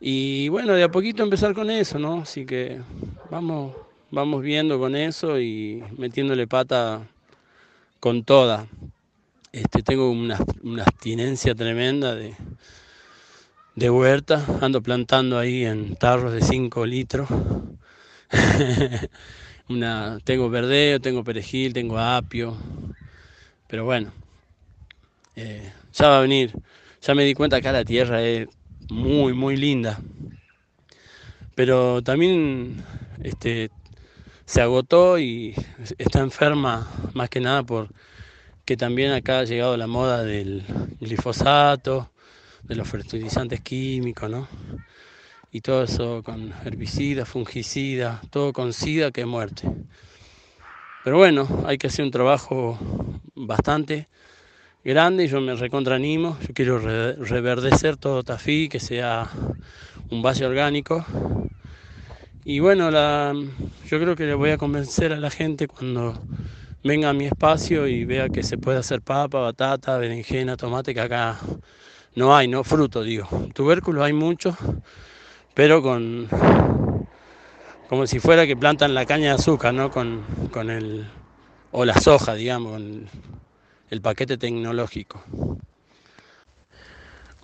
Y 0.01 0.49
bueno, 0.49 0.73
de 0.73 0.83
a 0.83 0.91
poquito 0.91 1.23
empezar 1.23 1.53
con 1.53 1.69
eso, 1.69 1.97
¿no? 1.97 2.23
Así 2.23 2.45
que 2.45 2.81
vamos, 3.29 3.73
vamos 4.09 4.41
viendo 4.41 4.77
con 4.77 4.97
eso 4.97 5.39
y 5.39 5.81
metiéndole 5.97 6.45
pata 6.45 7.07
con 8.01 8.25
toda. 8.25 8.67
Este, 9.53 9.81
tengo 9.81 10.11
una, 10.11 10.39
abstinencia 10.85 11.55
tremenda 11.55 12.15
de, 12.15 12.35
de 13.75 13.89
huerta, 13.89 14.45
ando 14.59 14.81
plantando 14.81 15.39
ahí 15.39 15.63
en 15.63 15.95
tarros 15.95 16.33
de 16.33 16.41
5 16.41 16.85
litros. 16.85 17.29
una, 19.69 20.19
tengo 20.25 20.49
verdeo, 20.49 20.99
tengo 20.99 21.23
perejil, 21.23 21.71
tengo 21.71 21.97
apio, 21.97 22.57
pero 23.67 23.85
bueno, 23.85 24.11
eh, 25.37 25.71
ya 25.93 26.09
va 26.09 26.17
a 26.17 26.21
venir. 26.23 26.51
Ya 27.01 27.15
me 27.15 27.23
di 27.23 27.33
cuenta 27.33 27.61
que 27.61 27.71
la 27.71 27.83
tierra 27.83 28.21
es 28.21 28.47
muy, 28.89 29.33
muy 29.33 29.57
linda. 29.57 29.99
Pero 31.55 32.03
también 32.03 32.83
este, 33.23 33.71
se 34.45 34.61
agotó 34.61 35.17
y 35.17 35.55
está 35.97 36.19
enferma 36.19 36.87
más 37.13 37.29
que 37.29 37.39
nada 37.39 37.63
por 37.63 37.89
que 38.65 38.77
también 38.77 39.11
acá 39.13 39.39
ha 39.39 39.43
llegado 39.45 39.75
la 39.77 39.87
moda 39.87 40.23
del 40.23 40.63
glifosato, 40.99 42.11
de 42.63 42.75
los 42.75 42.87
fertilizantes 42.87 43.61
químicos, 43.61 44.29
¿no? 44.29 44.47
Y 45.51 45.61
todo 45.61 45.83
eso 45.83 46.21
con 46.23 46.53
herbicidas, 46.63 47.27
fungicidas, 47.27 48.21
todo 48.29 48.53
con 48.53 48.73
sida 48.73 49.11
que 49.11 49.25
muerte. 49.25 49.67
Pero 51.03 51.17
bueno, 51.17 51.63
hay 51.65 51.79
que 51.79 51.87
hacer 51.87 52.05
un 52.05 52.11
trabajo 52.11 52.77
bastante 53.33 54.07
grande 54.83 55.25
y 55.25 55.27
yo 55.27 55.41
me 55.41 55.55
recontraanimo. 55.55 56.37
Yo 56.41 56.53
quiero 56.53 56.79
reverdecer 56.79 57.97
todo 57.97 58.23
Tafí, 58.23 58.69
que 58.69 58.79
sea 58.79 59.29
un 60.09 60.21
base 60.21 60.45
orgánico. 60.45 61.05
Y 62.43 62.59
bueno, 62.59 62.89
la, 62.89 63.33
yo 63.87 63.99
creo 63.99 64.15
que 64.15 64.25
le 64.25 64.33
voy 64.33 64.49
a 64.49 64.57
convencer 64.57 65.13
a 65.13 65.17
la 65.17 65.29
gente 65.29 65.67
cuando 65.67 66.19
venga 66.83 67.09
a 67.09 67.13
mi 67.13 67.25
espacio 67.25 67.87
y 67.87 68.05
vea 68.05 68.29
que 68.29 68.41
se 68.41 68.57
puede 68.57 68.79
hacer 68.79 69.01
papa, 69.01 69.39
batata, 69.39 69.97
berenjena, 69.97 70.57
tomate, 70.57 70.93
que 70.93 71.01
acá 71.01 71.37
no 72.15 72.35
hay, 72.35 72.47
no 72.47 72.63
fruto, 72.63 73.03
digo. 73.03 73.27
Tubérculos 73.53 74.03
hay 74.03 74.13
muchos, 74.13 74.55
pero 75.53 75.81
con 75.81 76.27
como 77.87 78.07
si 78.07 78.19
fuera 78.19 78.47
que 78.47 78.55
plantan 78.55 78.93
la 78.93 79.05
caña 79.05 79.29
de 79.29 79.35
azúcar, 79.35 79.73
¿no? 79.73 79.91
Con, 79.91 80.23
con 80.51 80.69
el 80.69 81.05
o 81.71 81.85
la 81.85 81.99
soja, 81.99 82.33
digamos, 82.33 82.71
con 82.71 83.09
el 83.91 84.01
paquete 84.01 84.37
tecnológico. 84.37 85.23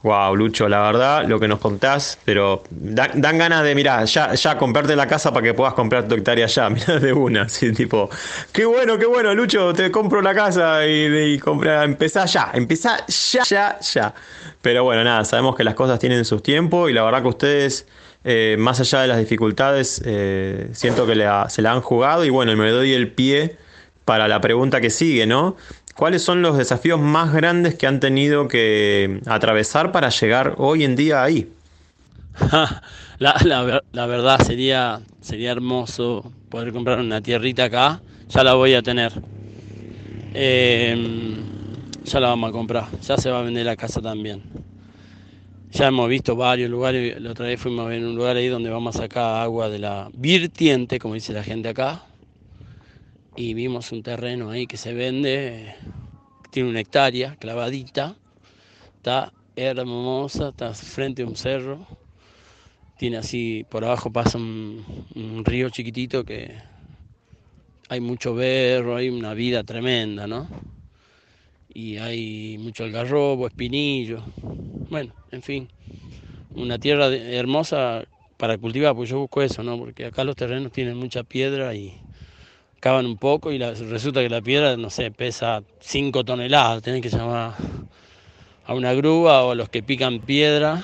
Wow, 0.04 0.36
Lucho, 0.36 0.70
la 0.70 0.82
verdad, 0.84 1.26
lo 1.28 1.40
que 1.40 1.48
nos 1.48 1.60
contás, 1.60 2.18
pero 2.24 2.64
dan, 2.70 3.38
ganas 3.38 3.64
de, 3.64 3.76
mira, 3.76 4.06
ya, 4.06 4.34
ya 4.36 4.58
comprarte 4.58 4.96
la 4.96 5.08
casa 5.08 5.34
para 5.34 5.44
que 5.44 5.54
puedas 5.54 5.74
comprar 5.74 6.08
tu 6.08 6.16
hectárea 6.16 6.48
ya, 6.48 6.70
mira, 6.72 7.00
de 7.00 7.12
una, 7.12 7.42
así 7.44 7.74
tipo, 7.74 8.10
qué 8.54 8.64
bueno, 8.66 8.98
qué 8.98 9.06
bueno, 9.06 9.34
Lucho, 9.34 9.74
te 9.74 9.92
compro 9.92 10.22
la 10.22 10.34
casa 10.34 10.88
y, 10.88 11.34
y 11.34 11.40
compra, 11.40 11.84
empezá 11.84 12.26
ya, 12.26 12.52
empezá 12.54 13.06
ya, 13.08 13.44
ya, 13.44 13.80
ya. 13.82 14.14
Pero 14.62 14.86
bueno, 14.86 15.04
nada, 15.04 15.26
sabemos 15.26 15.56
que 15.56 15.66
las 15.66 15.74
cosas 15.74 16.00
tienen 16.00 16.24
sus 16.24 16.42
tiempos 16.42 16.90
y 16.90 16.94
la 16.94 17.04
verdad 17.04 17.24
que 17.24 17.28
ustedes, 17.28 17.88
eh, 18.24 18.56
más 18.58 18.80
allá 18.80 19.02
de 19.02 19.08
las 19.08 19.18
dificultades, 19.18 20.02
eh, 20.06 20.70
siento 20.74 21.06
que 21.06 21.16
se 21.50 21.62
la 21.62 21.72
han 21.74 21.82
jugado 21.82 22.24
y 22.24 22.30
bueno, 22.30 22.56
me 22.56 22.70
doy 22.70 22.94
el 22.94 23.12
pie 23.12 23.58
para 24.06 24.30
la 24.30 24.40
pregunta 24.40 24.80
que 24.80 24.90
sigue, 24.90 25.26
¿no? 25.26 25.58
¿Cuáles 25.98 26.22
son 26.22 26.44
los 26.44 26.56
desafíos 26.56 27.00
más 27.02 27.34
grandes 27.34 27.74
que 27.74 27.88
han 27.88 28.00
tenido 28.00 28.48
que 28.48 29.20
atravesar 29.26 29.92
para 29.92 30.10
llegar 30.10 30.54
hoy 30.60 30.84
en 30.84 30.96
día 30.96 31.24
ahí? 31.24 31.50
la, 33.18 34.06
verdad 34.06 34.40
sería, 34.46 35.02
sería 35.22 35.52
hermoso 35.52 36.32
poder 36.50 36.72
comprar 36.72 37.00
una 37.00 37.20
tierrita 37.20 37.64
acá. 37.64 38.00
Ya 38.30 38.44
la 38.44 38.54
voy 38.54 38.76
a 38.76 38.84
tener. 38.84 39.12
Em, 40.36 41.38
ya 42.04 42.20
la 42.20 42.28
vamos 42.28 42.50
a 42.50 42.54
comprar. 42.54 42.86
Ya 43.02 43.18
se 43.18 43.32
va 43.32 43.40
a 43.40 43.42
vender 43.42 43.66
la 43.66 43.76
casa 43.76 44.00
también. 44.00 44.44
Ya 45.72 45.88
hemos 45.88 46.08
visto 46.10 46.36
varios 46.36 46.70
lugares. 46.70 47.20
La 47.20 47.32
otra 47.32 47.48
vez 47.48 47.60
fuimos 47.60 47.88
a 47.88 47.90
ver 47.90 48.06
un 48.06 48.16
lugar 48.16 48.36
ahí 48.36 48.50
donde 48.50 48.70
vamos 48.70 48.96
a 48.96 49.00
sacar 49.00 49.42
agua 49.42 49.68
de 49.68 49.80
la 49.80 50.10
virtiente, 50.14 51.00
como 51.00 51.16
dice 51.16 51.34
la 51.34 51.42
gente 51.42 51.70
acá 51.70 52.04
y 53.38 53.54
vimos 53.54 53.92
un 53.92 54.02
terreno 54.02 54.50
ahí 54.50 54.66
que 54.66 54.78
se 54.78 54.94
vende, 54.94 55.76
tiene 56.50 56.70
una 56.70 56.80
hectárea 56.80 57.36
clavadita, 57.36 58.18
está 58.96 59.32
hermosa, 59.56 60.50
está 60.50 60.74
frente 60.74 61.22
a 61.22 61.28
un 61.28 61.36
cerro, 61.36 61.86
tiene 62.98 63.18
así, 63.18 63.64
por 63.70 63.86
abajo 63.86 64.12
pasa 64.12 64.40
un, 64.40 65.44
río 65.46 65.70
chiquitito 65.70 66.26
que 66.26 66.52
hay 67.90 68.00
mucho 68.00 68.34
berro, 68.34 68.96
hay 68.96 69.10
una 69.10 69.36
vida 69.36 69.64
tremenda, 69.64 70.26
¿no? 70.26 70.50
Y 71.72 71.98
hay 71.98 72.58
mucho 72.58 72.86
algarrobo, 72.86 73.46
espinillo, 73.46 74.24
bueno, 74.90 75.14
en 75.32 75.44
fin, 75.44 75.70
una 76.56 76.80
tierra 76.80 77.06
hermosa 77.14 78.04
para 78.36 78.58
cultivar, 78.58 78.96
pues 78.96 79.12
yo 79.12 79.20
busco 79.20 79.44
eso, 79.44 79.62
¿no? 79.62 79.78
Porque 79.78 80.06
acá 80.06 80.24
los 80.24 80.36
terrenos 80.36 80.72
tienen 80.72 80.98
mucha 80.98 81.24
piedra 81.24 81.76
y 81.76 82.02
cavan 82.88 83.06
un 83.06 83.18
poco 83.18 83.52
y 83.52 83.58
resulta 83.58 84.22
que 84.22 84.30
la 84.30 84.42
piedra, 84.42 84.78
no 84.78 84.90
sé, 84.90 85.12
pesa 85.12 85.62
5 85.82 86.24
toneladas, 86.24 86.82
tienen 86.82 87.02
que 87.02 87.10
llamar 87.10 87.54
a 88.64 88.74
una 88.74 88.94
grúa 88.94 89.44
o 89.44 89.52
a 89.52 89.56
los 89.56 89.68
que 89.68 89.84
pican 89.84 90.22
piedra 90.22 90.82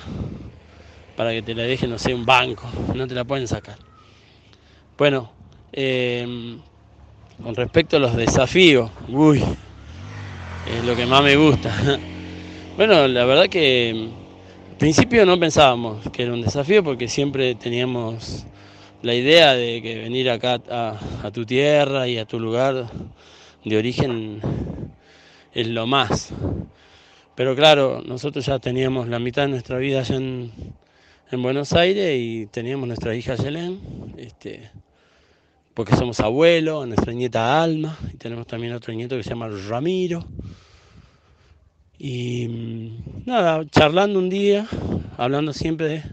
para 1.16 1.32
que 1.32 1.42
te 1.42 1.56
la 1.56 1.64
dejen, 1.64 1.90
no 1.90 1.98
sé, 1.98 2.14
un 2.14 2.26
banco, 2.26 2.70
no 2.94 3.08
te 3.08 3.16
la 3.16 3.24
pueden 3.24 3.48
sacar. 3.48 3.78
Bueno, 4.98 5.32
em, 5.72 6.60
con 7.42 7.56
respecto 7.56 7.96
a 7.96 8.00
los 8.02 8.18
desafíos, 8.18 8.92
uy, 9.08 9.42
es 10.66 10.84
lo 10.84 10.98
que 10.98 11.06
más 11.06 11.24
me 11.24 11.38
gusta. 11.38 11.74
Bueno, 12.76 13.08
la 13.08 13.24
verdad 13.24 13.48
que 13.50 14.10
al 14.72 14.78
principio 14.78 15.28
no 15.28 15.40
pensábamos 15.40 16.10
que 16.12 16.24
era 16.24 16.34
un 16.34 16.42
desafío 16.42 16.84
porque 16.84 17.08
siempre 17.08 17.54
teníamos 17.54 18.48
la 19.04 19.14
idea 19.14 19.54
de 19.54 19.82
que 19.82 19.96
venir 20.00 20.30
acá 20.30 20.62
a, 20.70 21.30
tu 21.32 21.46
tierra 21.46 22.08
y 22.08 22.18
a 22.18 22.26
tu 22.26 22.40
lugar 22.40 22.90
de 23.66 23.78
origen 23.78 24.40
es 25.54 25.68
lo 25.68 25.86
más. 25.86 26.34
Pero 27.36 27.54
claro, 27.54 28.02
nosotros 28.06 28.46
ya 28.46 28.60
teníamos 28.60 29.10
la 29.10 29.20
mitad 29.20 29.44
de 29.44 29.50
nuestra 29.50 29.78
vida 29.78 30.00
allá 30.00 30.16
en, 30.16 30.52
Buenos 31.32 31.74
Aires 31.74 32.16
y 32.18 32.46
teníamos 32.46 32.88
nuestra 32.88 33.16
hija 33.16 33.36
Yelén, 33.36 34.14
este, 34.18 34.70
porque 35.74 35.96
somos 35.96 36.20
abuelos, 36.20 36.88
nuestra 36.88 37.12
nieta 37.12 37.62
Alma, 37.62 37.98
y 38.14 38.18
tenemos 38.18 38.46
también 38.46 38.74
otro 38.74 38.94
nieto 38.94 39.18
que 39.18 39.24
se 39.24 39.32
llama 39.32 39.50
Ramiro. 39.68 40.24
Y 41.98 42.48
mm, 42.48 43.24
nada, 43.26 43.66
charlando 43.72 44.20
un 44.20 44.30
día, 44.30 44.68
hablando 45.18 45.54
siempre 45.54 45.88
de, 45.88 46.04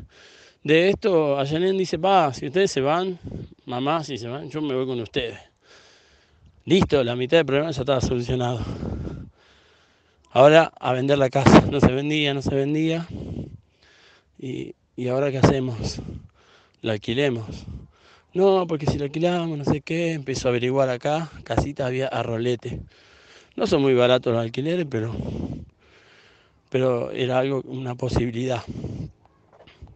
de 0.62 0.90
esto, 0.90 1.38
Ayanen 1.38 1.79
dice, 1.79 1.97
va, 1.97 2.33
si 2.35 2.47
ustedes 2.47 2.71
se 2.71 2.81
van, 2.81 3.19
mamá, 3.64 4.05
si 4.05 4.19
se 4.19 4.29
van, 4.29 4.50
yo 4.50 4.61
me 4.61 4.75
voy 4.75 4.87
con 4.87 5.00
ustedes. 5.00 5.38
Listo, 6.64 7.02
la 7.02 7.17
mitad 7.17 7.38
del 7.38 7.47
problema 7.47 7.71
ya 7.71 7.81
estaba 7.81 8.00
solucionado. 8.00 8.61
Ahora 10.33 10.73
a 10.79 10.93
vender 10.93 11.19
la 11.19 11.31
casa. 11.31 11.62
No 11.71 11.81
se 11.81 11.90
vendía, 11.90 12.35
no 12.35 12.43
se 12.43 12.55
vendía. 12.55 13.07
Y, 14.38 14.75
y 14.97 15.09
ahora 15.09 15.31
qué 15.31 15.38
hacemos? 15.38 16.00
La 16.83 16.93
alquilemos. 16.93 17.47
No, 18.33 18.67
porque 18.69 18.87
si 18.87 18.99
lo 18.99 19.05
alquilamos, 19.05 19.59
no 19.59 19.64
sé 19.64 19.81
qué, 19.81 20.12
empezó 20.12 20.49
a 20.49 20.50
averiguar 20.50 20.88
acá, 20.88 21.31
casita 21.43 21.87
había 21.87 22.07
a 22.07 22.23
rolete. 22.23 22.81
No 23.57 23.67
son 23.67 23.83
muy 23.83 23.95
baratos 23.95 24.33
los 24.33 24.43
alquileres, 24.43 24.87
pero, 24.88 25.17
pero 26.69 27.11
era 27.11 27.38
algo, 27.38 27.62
una 27.64 27.97
posibilidad. 27.97 28.62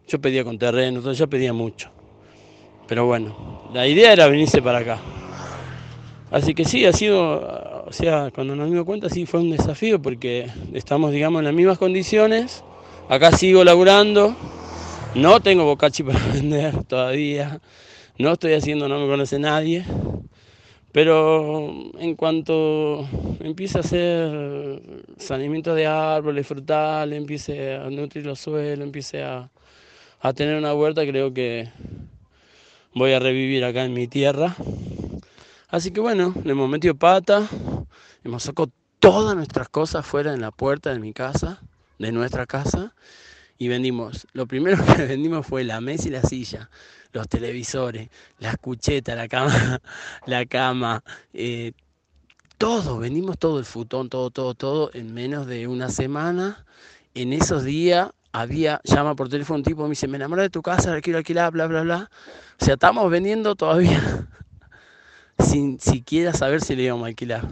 Yo 0.07 0.19
pedía 0.19 0.43
con 0.43 0.57
terreno, 0.57 1.11
yo 1.11 1.27
pedía 1.27 1.53
mucho. 1.53 1.89
Pero 2.87 3.05
bueno, 3.05 3.69
la 3.73 3.87
idea 3.87 4.13
era 4.13 4.27
venirse 4.27 4.61
para 4.61 4.79
acá. 4.79 4.99
Así 6.31 6.53
que 6.53 6.65
sí, 6.65 6.85
ha 6.85 6.93
sido, 6.93 7.83
o 7.87 7.91
sea, 7.91 8.29
cuando 8.33 8.55
nos 8.55 8.69
dimos 8.69 8.85
cuenta, 8.85 9.09
sí 9.09 9.25
fue 9.25 9.39
un 9.39 9.51
desafío 9.51 10.01
porque 10.01 10.47
estamos, 10.73 11.11
digamos, 11.11 11.39
en 11.39 11.45
las 11.45 11.53
mismas 11.53 11.77
condiciones. 11.77 12.63
Acá 13.09 13.31
sigo 13.31 13.63
laburando, 13.63 14.35
no 15.15 15.39
tengo 15.39 15.65
bocachi 15.65 16.03
para 16.03 16.19
vender 16.27 16.83
todavía. 16.83 17.59
No 18.17 18.33
estoy 18.33 18.53
haciendo, 18.53 18.87
no 18.87 18.99
me 18.99 19.07
conoce 19.07 19.39
nadie. 19.39 19.85
Pero 20.91 21.91
en 21.99 22.15
cuanto 22.15 23.07
empiece 23.41 23.77
a 23.77 23.81
hacer 23.81 24.81
saneamiento 25.17 25.75
de 25.75 25.87
árboles, 25.87 26.47
frutales, 26.47 27.17
empiece 27.17 27.75
a 27.75 27.89
nutrir 27.89 28.25
los 28.25 28.39
suelos, 28.39 28.85
empiece 28.85 29.21
a, 29.21 29.49
a 30.27 30.33
tener 30.33 30.57
una 30.57 30.73
huerta, 30.73 31.05
creo 31.05 31.33
que 31.33 31.71
voy 32.93 33.13
a 33.13 33.19
revivir 33.19 33.63
acá 33.63 33.83
en 33.83 33.93
mi 33.93 34.07
tierra. 34.07 34.55
Así 35.67 35.91
que 35.91 35.99
bueno, 35.99 36.33
le 36.43 36.51
hemos 36.51 36.69
metido 36.69 36.95
pata, 36.95 37.47
hemos 38.23 38.43
sacado 38.43 38.71
todas 38.99 39.35
nuestras 39.35 39.69
cosas 39.69 40.05
fuera 40.05 40.33
en 40.33 40.41
la 40.41 40.51
puerta 40.51 40.91
de 40.93 40.99
mi 40.99 41.13
casa, 41.13 41.61
de 41.99 42.11
nuestra 42.11 42.45
casa, 42.45 42.93
y 43.57 43.67
vendimos. 43.67 44.27
Lo 44.33 44.47
primero 44.47 44.83
que 44.95 45.05
vendimos 45.05 45.45
fue 45.45 45.63
la 45.63 45.81
mesa 45.81 46.07
y 46.07 46.11
la 46.11 46.21
silla 46.21 46.69
los 47.15 47.29
televisores, 47.29 48.09
las 48.39 48.57
cuchetas, 48.57 49.15
la 49.15 49.27
cama, 49.27 49.81
la 50.27 50.45
cama, 50.45 51.03
eh, 51.33 51.71
todo, 52.57 52.99
vendimos 52.99 53.39
todo 53.39 53.57
el 53.57 53.65
futón, 53.65 54.09
todo, 54.09 54.29
todo, 54.29 54.53
todo 54.53 54.91
en 54.93 55.13
menos 55.13 55.47
de 55.47 55.67
una 55.67 55.89
semana. 55.89 56.65
En 57.13 57.31
esos 57.31 57.63
días 57.63 58.09
había, 58.41 58.81
llama 58.83 59.15
por 59.15 59.29
teléfono 59.29 59.57
un 59.57 59.63
tipo, 59.63 59.83
me 59.83 59.89
dice, 59.89 60.07
me 60.07 60.17
enamoré 60.17 60.43
de 60.43 60.49
tu 60.49 60.61
casa, 60.61 60.91
la 60.91 61.01
quiero 61.01 61.19
alquilar, 61.19 61.51
bla, 61.51 61.67
bla, 61.67 61.83
bla. 61.83 62.09
O 62.59 62.65
sea, 62.65 62.73
estamos 62.73 63.09
vendiendo 63.09 63.55
todavía 63.55 64.27
sin 65.39 65.79
siquiera 65.79 66.33
saber 66.33 66.61
si 66.61 66.75
le 66.75 66.83
íbamos 66.83 67.05
a 67.05 67.07
alquilar. 67.07 67.47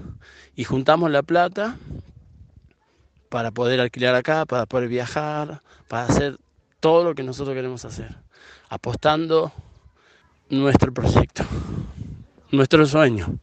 Y 0.55 0.65
juntamos 0.65 1.09
la 1.09 1.23
plata 1.23 1.77
para 3.29 3.51
poder 3.51 3.79
alquilar 3.79 4.15
acá, 4.15 4.45
para 4.45 4.65
poder 4.65 4.89
viajar, 4.89 5.61
para 5.87 6.05
hacer 6.05 6.37
todo 6.79 7.03
lo 7.03 7.15
que 7.15 7.23
nosotros 7.23 7.55
queremos 7.55 7.85
hacer 7.85 8.17
apostando 8.73 9.51
nuestro 10.49 10.91
proyecto, 10.91 11.43
nuestro 12.51 12.85
sueño. 12.87 13.37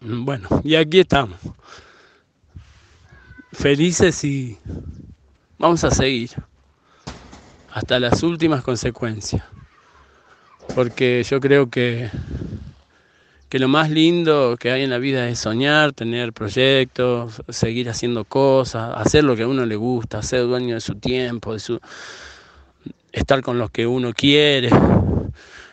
Bueno, 0.00 0.48
y 0.64 0.76
aquí 0.76 1.00
estamos. 1.00 1.38
Felices 3.52 4.22
y 4.22 4.58
vamos 5.58 5.82
a 5.82 5.90
seguir 5.90 6.30
hasta 7.72 7.98
las 7.98 8.22
últimas 8.22 8.62
consecuencias. 8.62 9.42
Porque 10.74 11.24
yo 11.28 11.40
creo 11.40 11.68
que, 11.68 12.10
que 13.48 13.58
lo 13.58 13.66
más 13.66 13.90
lindo 13.90 14.56
que 14.56 14.70
hay 14.70 14.84
en 14.84 14.90
la 14.90 14.98
vida 14.98 15.28
es 15.28 15.40
soñar, 15.40 15.92
tener 15.92 16.32
proyectos, 16.32 17.42
seguir 17.48 17.90
haciendo 17.90 18.24
cosas, 18.24 18.92
hacer 18.96 19.24
lo 19.24 19.34
que 19.34 19.42
a 19.42 19.48
uno 19.48 19.66
le 19.66 19.74
gusta, 19.74 20.22
ser 20.22 20.42
dueño 20.42 20.76
de 20.76 20.80
su 20.80 20.94
tiempo, 20.94 21.52
de 21.52 21.58
su, 21.58 21.80
estar 23.10 23.42
con 23.42 23.58
los 23.58 23.72
que 23.72 23.84
uno 23.84 24.12
quiere. 24.12 24.70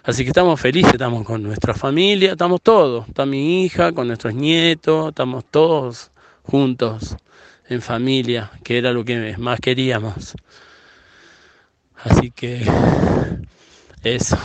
Así 0.04 0.24
que 0.24 0.30
estamos 0.30 0.60
felices, 0.60 0.94
estamos 0.94 1.24
con 1.24 1.44
nuestra 1.44 1.76
familia, 1.76 2.32
estamos 2.32 2.60
todos, 2.62 3.08
está 3.08 3.28
mi 3.28 3.64
hija, 3.64 3.92
con 3.92 4.08
nuestros 4.08 4.34
nietos, 4.34 5.10
estamos 5.10 5.46
todos 5.46 6.10
juntos 6.42 7.18
en 7.70 7.82
familia, 7.82 8.52
que 8.64 8.78
era 8.78 8.92
lo 8.92 9.04
que 9.04 9.36
más 9.38 9.60
queríamos. 9.60 10.36
Así 12.04 12.32
que 12.32 12.66
eso. 14.04 14.38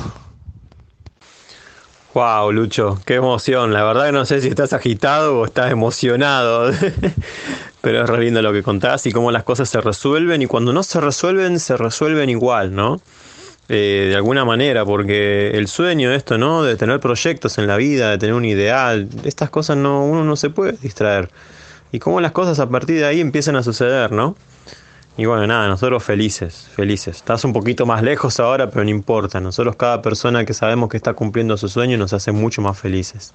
Wow, 2.15 2.53
Lucho, 2.53 3.01
qué 3.07 3.15
emoción. 3.15 3.73
La 3.73 3.85
verdad 3.85 4.07
que 4.07 4.13
no 4.13 4.27
sé 4.27 4.41
si 4.43 4.49
estás 4.49 4.73
agitado 4.73 5.41
o 5.41 5.45
estás 5.47 5.71
emocionado. 5.73 6.73
Pero 7.81 8.05
es 8.05 8.09
re 8.09 8.25
lindo 8.25 8.43
lo 8.43 8.53
que 8.53 8.63
contás 8.63 9.07
y 9.07 9.13
cómo 9.13 9.33
las 9.33 9.43
cosas 9.43 9.69
se 9.69 9.81
resuelven 9.81 10.41
y 10.43 10.47
cuando 10.47 10.73
no 10.73 10.83
se 10.83 11.01
resuelven, 11.01 11.59
se 11.59 11.77
resuelven 11.77 12.31
igual, 12.31 12.75
¿no? 12.75 13.01
Eh, 13.69 14.07
de 14.11 14.15
alguna 14.15 14.45
manera, 14.45 14.85
porque 14.85 15.51
el 15.53 15.67
sueño, 15.67 16.13
esto, 16.13 16.39
¿no? 16.39 16.63
De 16.63 16.77
tener 16.77 17.01
proyectos 17.01 17.59
en 17.59 17.67
la 17.67 17.77
vida, 17.77 18.11
de 18.11 18.19
tener 18.19 18.35
un 18.35 18.45
ideal, 18.45 19.09
estas 19.25 19.51
cosas 19.51 19.77
no, 19.79 20.05
uno 20.05 20.23
no 20.23 20.37
se 20.37 20.51
puede 20.51 20.73
distraer. 20.73 21.31
Y 21.93 21.99
cómo 21.99 22.21
las 22.21 22.33
cosas 22.33 22.59
a 22.59 22.69
partir 22.69 22.97
de 22.97 23.05
ahí 23.05 23.21
empiezan 23.21 23.55
a 23.57 23.63
suceder, 23.63 24.11
¿no? 24.11 24.35
Y 25.17 25.27
bueno, 25.27 25.47
nada, 25.47 25.69
nosotros 25.69 26.03
felices, 26.03 26.69
felices. 26.75 27.17
Estás 27.17 27.45
un 27.45 27.53
poquito 27.53 27.85
más 27.85 28.03
lejos 28.03 28.41
ahora, 28.41 28.71
pero 28.71 28.83
no 28.83 28.91
importa. 28.91 29.41
Nosotros 29.41 29.77
cada 29.77 30.01
persona 30.01 30.47
que 30.47 30.55
sabemos 30.55 30.89
que 30.89 30.97
está 30.97 31.13
cumpliendo 31.13 31.57
su 31.59 31.69
sueño 31.69 31.99
nos 31.99 32.15
hace 32.15 32.33
mucho 32.33 32.63
más 32.63 32.79
felices. 32.79 33.35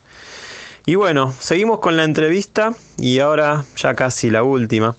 Y 0.87 0.95
bueno, 0.95 1.33
seguimos 1.39 1.79
con 1.79 1.97
la 1.97 2.03
entrevista 2.03 2.73
y 2.97 3.19
ahora 3.19 3.65
ya 3.75 3.93
casi 3.93 4.31
la 4.31 4.41
última. 4.41 4.95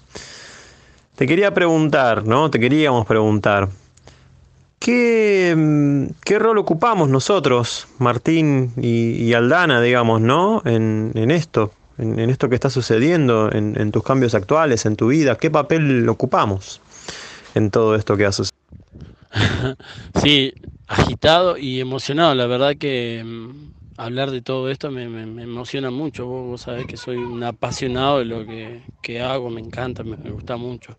Te 1.16 1.26
quería 1.26 1.52
preguntar, 1.52 2.24
¿no? 2.26 2.50
Te 2.50 2.60
queríamos 2.60 3.06
preguntar. 3.06 3.68
¿Qué, 4.78 5.54
mm, 5.56 6.14
qué 6.24 6.38
rol 6.38 6.58
ocupamos 6.58 7.08
nosotros, 7.08 7.88
Martín 7.98 8.72
y, 8.76 9.32
Aldana, 9.32 9.80
digamos, 9.80 10.20
¿no? 10.20 10.62
En, 10.64 11.30
esto, 11.32 11.72
en, 11.98 12.30
esto 12.30 12.48
que 12.48 12.54
está 12.54 12.70
sucediendo, 12.70 13.52
en, 13.52 13.78
en 13.80 13.92
tus 13.92 14.02
cambios 14.02 14.34
actuales, 14.34 14.86
en 14.86 14.96
tu 14.96 15.08
vida. 15.08 15.36
¿Qué 15.36 15.50
papel 15.50 16.08
ocupamos 16.08 16.80
en 17.54 17.70
todo 17.70 17.96
esto 17.96 18.16
que 18.16 18.26
ha 18.26 18.32
sucedido? 18.32 18.58
Sí, 20.22 20.54
agitado 20.86 21.56
y 21.56 21.80
emocionado. 21.80 22.34
La 22.34 22.46
verdad 22.46 22.76
que 22.76 23.22
mm, 23.24 23.78
hablar 23.98 24.30
de 24.30 24.42
todo 24.42 24.70
esto 24.70 24.90
me, 24.90 25.04
emociona 25.04 25.90
mucho. 25.90 26.26
Vos, 26.26 26.62
sabés 26.62 26.86
que 26.86 26.96
soy 26.96 27.16
un 27.16 27.42
apasionado 27.42 28.18
de 28.18 28.24
lo 28.24 28.46
que, 28.46 29.20
hago, 29.20 29.50
me 29.50 29.60
encanta, 29.60 30.02
me, 30.02 30.16
gusta 30.30 30.56
mucho. 30.56 30.96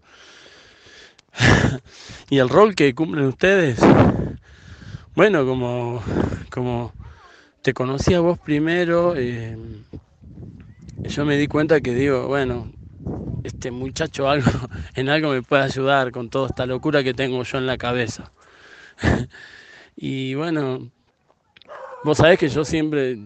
y 2.30 2.38
el 2.38 2.50
rol 2.50 2.76
que 2.76 2.94
cumplen 2.94 3.26
ustedes, 3.26 3.80
bueno, 5.16 5.46
como, 5.46 6.02
como 6.50 6.94
te 7.62 7.74
conocí 7.74 8.14
a 8.14 8.20
vos 8.20 8.38
primero, 8.40 9.16
eh, 9.16 9.58
yo 11.04 11.26
me 11.26 11.38
di 11.38 11.48
cuenta 11.48 11.82
que 11.82 11.94
digo, 11.94 12.28
bueno, 12.28 12.72
este 13.44 13.72
muchacho 13.72 14.30
algo, 14.30 14.52
en 14.96 15.10
algo 15.10 15.32
me 15.32 15.42
puede 15.44 15.64
ayudar 15.64 16.12
con 16.12 16.30
toda 16.30 16.48
esta 16.48 16.66
locura 16.66 17.04
que 17.04 17.14
tengo 17.14 17.44
yo 17.44 17.58
en 17.58 17.68
la 17.68 17.78
cabeza. 17.78 18.32
y 19.96 20.36
bueno, 20.36 20.92
Vos 22.02 22.18
sabés 22.18 22.40
que 22.40 22.48
yo 22.48 22.64
siempre 22.64 23.18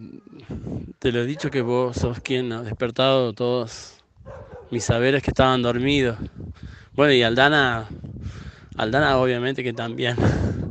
te 0.97 1.11
lo 1.11 1.21
he 1.21 1.25
dicho 1.27 1.51
que 1.51 1.61
vos 1.61 1.95
sos 1.95 2.19
quien 2.21 2.51
ha 2.51 2.63
despertado 2.63 3.31
todos 3.33 4.03
mis 4.71 4.83
saberes 4.83 5.21
que 5.21 5.29
estaban 5.29 5.61
dormidos. 5.61 6.17
Bueno, 6.95 7.13
y 7.13 7.21
Aldana, 7.21 7.87
Aldana 8.77 9.17
obviamente 9.17 9.63
que 9.63 9.73
también. 9.73 10.15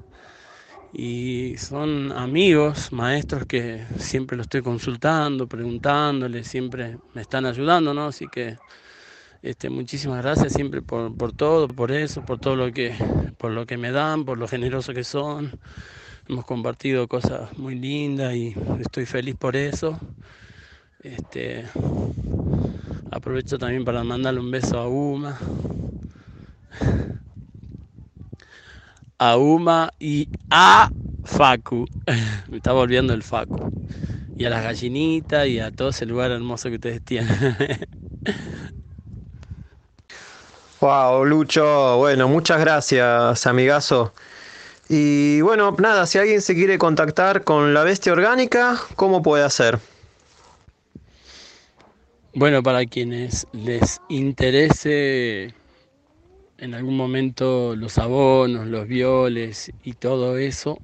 Y 0.92 1.57
son 1.57 2.12
amigos, 2.12 2.92
maestros 2.92 3.46
que 3.46 3.85
siempre 3.98 4.37
los 4.37 4.44
estoy 4.44 4.62
consultando, 4.62 5.46
preguntándoles, 5.46 6.46
siempre 6.46 6.98
me 7.14 7.22
están 7.22 7.46
ayudando, 7.46 7.94
¿no? 7.94 8.07
Así 8.07 8.26
que 8.28 8.59
este, 9.42 9.70
muchísimas 9.70 10.22
gracias 10.22 10.52
siempre 10.52 10.83
por, 10.83 11.16
por 11.16 11.33
todo, 11.33 11.68
por 11.68 11.92
eso, 11.92 12.24
por 12.24 12.38
todo 12.38 12.57
lo 12.57 12.72
que, 12.72 12.94
por 13.38 13.52
lo 13.52 13.66
que 13.66 13.76
me 13.78 13.90
dan, 13.90 14.24
por 14.24 14.38
lo 14.38 14.46
generoso 14.46 14.92
que 14.92 15.05
son 15.05 15.59
hemos 16.28 16.44
compartido 16.44 17.09
cosas 17.09 17.57
muy 17.59 17.74
lindas 17.74 18.35
y 18.35 18.55
estoy 18.81 19.07
feliz 19.07 19.35
por 19.37 19.57
eso. 19.57 19.98
Este, 21.02 21.64
aprovecho 23.11 23.59
también 23.59 23.85
para 23.85 24.05
mandarle 24.05 24.40
un 24.40 24.50
beso 24.50 24.78
a 24.78 24.88
Uma. 24.88 25.38
A 29.24 29.37
Uma 29.37 29.88
y 30.00 30.28
a 30.50 30.90
Facu. 31.22 31.87
Me 32.50 32.56
está 32.56 32.72
volviendo 32.72 33.14
el 33.14 33.22
Facu. 33.22 33.72
Y 34.37 34.44
a 34.44 34.50
las 34.50 34.64
gallinitas 34.64 35.46
y 35.46 35.61
a 35.61 35.70
todo 35.70 35.90
ese 35.90 36.06
lugar 36.06 36.32
hermoso 36.32 36.68
que 36.70 36.74
ustedes 36.74 37.02
tienen. 37.04 37.28
Wow, 40.80 41.24
Lucho. 41.24 41.98
Bueno, 41.98 42.26
muchas 42.26 42.58
gracias, 42.58 43.46
amigazo. 43.46 44.12
Y 44.88 45.40
bueno, 45.42 45.76
nada, 45.78 46.06
si 46.06 46.18
alguien 46.18 46.42
se 46.42 46.56
quiere 46.56 46.76
contactar 46.76 47.44
con 47.44 47.72
la 47.72 47.85
bestia 47.85 48.12
orgánica, 48.12 48.76
¿cómo 48.96 49.22
puede 49.22 49.44
hacer? 49.44 49.78
Bueno, 52.35 52.64
para 52.64 52.85
quienes 52.87 53.46
les 53.52 54.00
interese 54.08 55.54
en 56.62 56.75
algún 56.75 56.96
momento 56.96 57.75
los 57.75 57.98
abonos, 57.98 58.68
los 58.68 58.87
violes 58.87 59.72
y 59.83 59.94
todo 59.94 60.38
eso, 60.38 60.79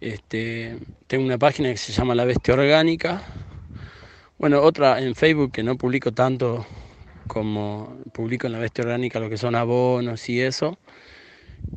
Este, 0.00 0.78
tengo 1.08 1.24
una 1.24 1.38
página 1.38 1.70
que 1.70 1.76
se 1.76 1.92
llama 1.92 2.14
La 2.14 2.24
Bestia 2.24 2.54
Orgánica. 2.54 3.22
Bueno, 4.38 4.60
otra 4.62 5.00
en 5.00 5.14
Facebook 5.16 5.50
que 5.52 5.62
no 5.64 5.76
publico 5.76 6.12
tanto 6.12 6.66
como 7.26 7.96
publico 8.12 8.46
en 8.46 8.52
La 8.52 8.60
Bestia 8.60 8.84
Orgánica 8.84 9.18
lo 9.18 9.28
que 9.30 9.38
son 9.38 9.56
abonos 9.56 10.28
y 10.28 10.40
eso, 10.40 10.78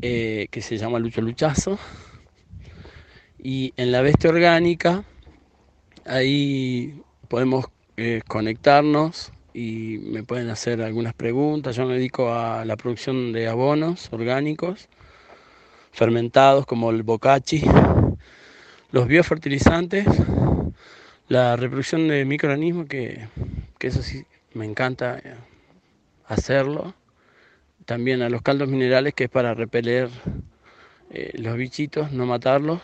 eh, 0.01 0.47
que 0.51 0.61
se 0.61 0.77
llama 0.77 0.99
Lucho 0.99 1.21
Luchazo. 1.21 1.79
Y 3.39 3.73
en 3.77 3.91
La 3.91 4.01
Bestia 4.01 4.29
Orgánica, 4.29 5.03
ahí 6.05 7.01
podemos 7.27 7.65
eh, 7.97 8.21
conectarnos 8.27 9.31
y 9.53 9.97
me 9.99 10.23
pueden 10.23 10.49
hacer 10.49 10.81
algunas 10.81 11.13
preguntas. 11.13 11.75
Yo 11.75 11.85
me 11.85 11.95
dedico 11.95 12.33
a 12.33 12.65
la 12.65 12.77
producción 12.77 13.33
de 13.33 13.47
abonos 13.47 14.09
orgánicos 14.11 14.89
fermentados 15.91 16.65
como 16.65 16.91
el 16.91 17.03
bocachi, 17.03 17.63
los 18.91 19.07
biofertilizantes, 19.07 20.05
la 21.27 21.55
reproducción 21.55 22.07
de 22.07 22.25
microorganismos, 22.25 22.87
que, 22.87 23.27
eso 23.79 24.01
sí 24.01 24.25
me 24.53 24.65
encanta 24.65 25.19
eh, 25.19 25.35
hacerlo. 26.27 26.93
También 27.85 28.21
a 28.21 28.29
los 28.29 28.41
caldos 28.41 28.69
minerales, 28.69 29.13
que 29.13 29.25
es 29.25 29.29
para 29.29 29.53
repeler 29.53 30.09
eh, 31.11 31.31
los 31.39 31.57
bichitos, 31.57 32.11
no 32.11 32.25
matarlos. 32.25 32.81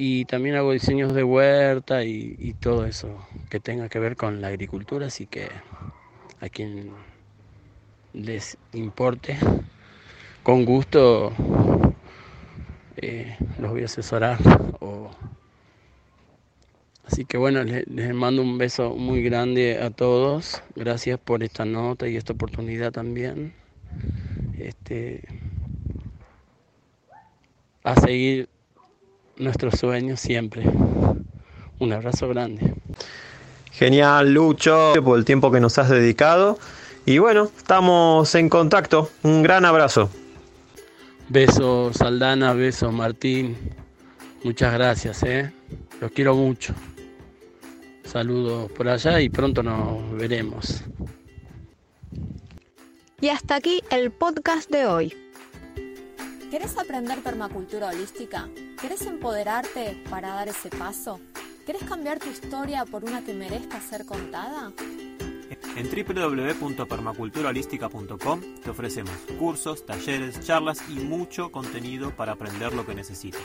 Y 0.00 0.26
también 0.26 0.54
hago 0.54 0.70
diseños 0.70 1.12
de 1.12 1.24
huerta 1.24 2.04
y, 2.04 2.54
todo 2.60 2.86
eso 2.86 3.26
que 3.50 3.58
tenga 3.58 3.88
que 3.88 3.98
ver 3.98 4.14
con 4.14 4.40
la 4.40 4.46
agricultura, 4.46 5.08
así 5.08 5.26
que 5.26 5.48
a 6.40 6.48
quien 6.48 6.92
les 8.12 8.56
importe, 8.72 9.36
con 10.44 10.64
gusto 10.64 11.32
eh, 12.96 13.36
los 13.58 13.72
voy 13.72 13.82
a 13.82 13.86
asesorar. 13.86 14.38
Así 17.04 17.24
que 17.24 17.36
bueno, 17.36 17.64
les, 17.64 18.14
mando 18.14 18.42
un 18.42 18.56
beso 18.56 18.94
muy 18.94 19.22
grande 19.22 19.82
a 19.82 19.90
todos. 19.90 20.62
Gracias 20.76 21.18
por 21.18 21.42
esta 21.42 21.64
nota 21.64 22.06
y 22.06 22.16
esta 22.16 22.34
oportunidad 22.34 22.92
también. 22.92 23.52
Este, 24.58 25.24
a 27.82 27.96
seguir 27.96 28.48
nuestros 29.38 29.78
sueños 29.78 30.20
siempre. 30.20 30.64
Un 31.78 31.92
abrazo 31.92 32.28
grande. 32.28 32.74
Genial, 33.72 34.32
Lucho, 34.32 34.92
por 35.04 35.18
el 35.18 35.24
tiempo 35.24 35.50
que 35.50 35.60
nos 35.60 35.78
has 35.78 35.88
dedicado. 35.88 36.58
Y 37.06 37.18
bueno, 37.18 37.50
estamos 37.56 38.34
en 38.34 38.48
contacto. 38.48 39.10
Un 39.22 39.42
gran 39.42 39.64
abrazo. 39.64 40.10
Besos 41.28 41.96
Saldana, 41.96 42.52
besos 42.54 42.92
Martín. 42.92 43.56
Muchas 44.42 44.72
gracias, 44.72 45.22
¿eh? 45.22 45.52
Los 46.00 46.10
quiero 46.12 46.34
mucho. 46.34 46.74
Saludos 48.04 48.70
por 48.72 48.88
allá 48.88 49.20
y 49.20 49.28
pronto 49.28 49.62
nos 49.62 50.10
veremos. 50.12 50.82
Y 53.20 53.28
hasta 53.28 53.56
aquí 53.56 53.82
el 53.90 54.10
podcast 54.10 54.70
de 54.70 54.86
hoy. 54.86 55.27
¿Querés 56.50 56.76
aprender 56.78 57.22
permacultura 57.22 57.88
holística? 57.88 58.48
¿Querés 58.80 59.02
empoderarte 59.02 60.02
para 60.08 60.28
dar 60.28 60.48
ese 60.48 60.70
paso? 60.70 61.20
¿Querés 61.66 61.84
cambiar 61.84 62.18
tu 62.18 62.30
historia 62.30 62.86
por 62.86 63.04
una 63.04 63.22
que 63.22 63.34
merezca 63.34 63.82
ser 63.82 64.06
contada? 64.06 64.72
En 65.76 65.90
www.permaculturalística.com 65.90 68.40
te 68.64 68.70
ofrecemos 68.70 69.12
cursos, 69.38 69.84
talleres, 69.84 70.40
charlas 70.40 70.82
y 70.88 70.94
mucho 70.94 71.52
contenido 71.52 72.16
para 72.16 72.32
aprender 72.32 72.72
lo 72.72 72.86
que 72.86 72.94
necesitas. 72.94 73.42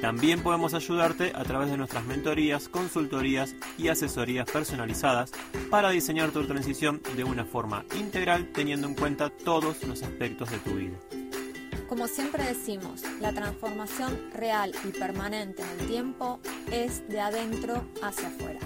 También 0.00 0.40
podemos 0.40 0.72
ayudarte 0.74 1.32
a 1.34 1.42
través 1.42 1.68
de 1.68 1.76
nuestras 1.76 2.04
mentorías, 2.04 2.68
consultorías 2.68 3.56
y 3.76 3.88
asesorías 3.88 4.48
personalizadas 4.48 5.32
para 5.68 5.90
diseñar 5.90 6.30
tu 6.30 6.46
transición 6.46 7.02
de 7.16 7.24
una 7.24 7.44
forma 7.44 7.84
integral 7.98 8.52
teniendo 8.52 8.86
en 8.86 8.94
cuenta 8.94 9.30
todos 9.30 9.82
los 9.82 10.04
aspectos 10.04 10.52
de 10.52 10.58
tu 10.58 10.74
vida. 10.74 10.96
Como 11.88 12.08
siempre 12.08 12.42
decimos, 12.42 13.02
la 13.20 13.32
transformación 13.32 14.30
real 14.34 14.72
y 14.84 14.88
permanente 14.88 15.62
en 15.62 15.80
el 15.80 15.86
tiempo 15.86 16.40
es 16.72 17.06
de 17.08 17.20
adentro 17.20 17.84
hacia 18.02 18.26
afuera. 18.26 18.65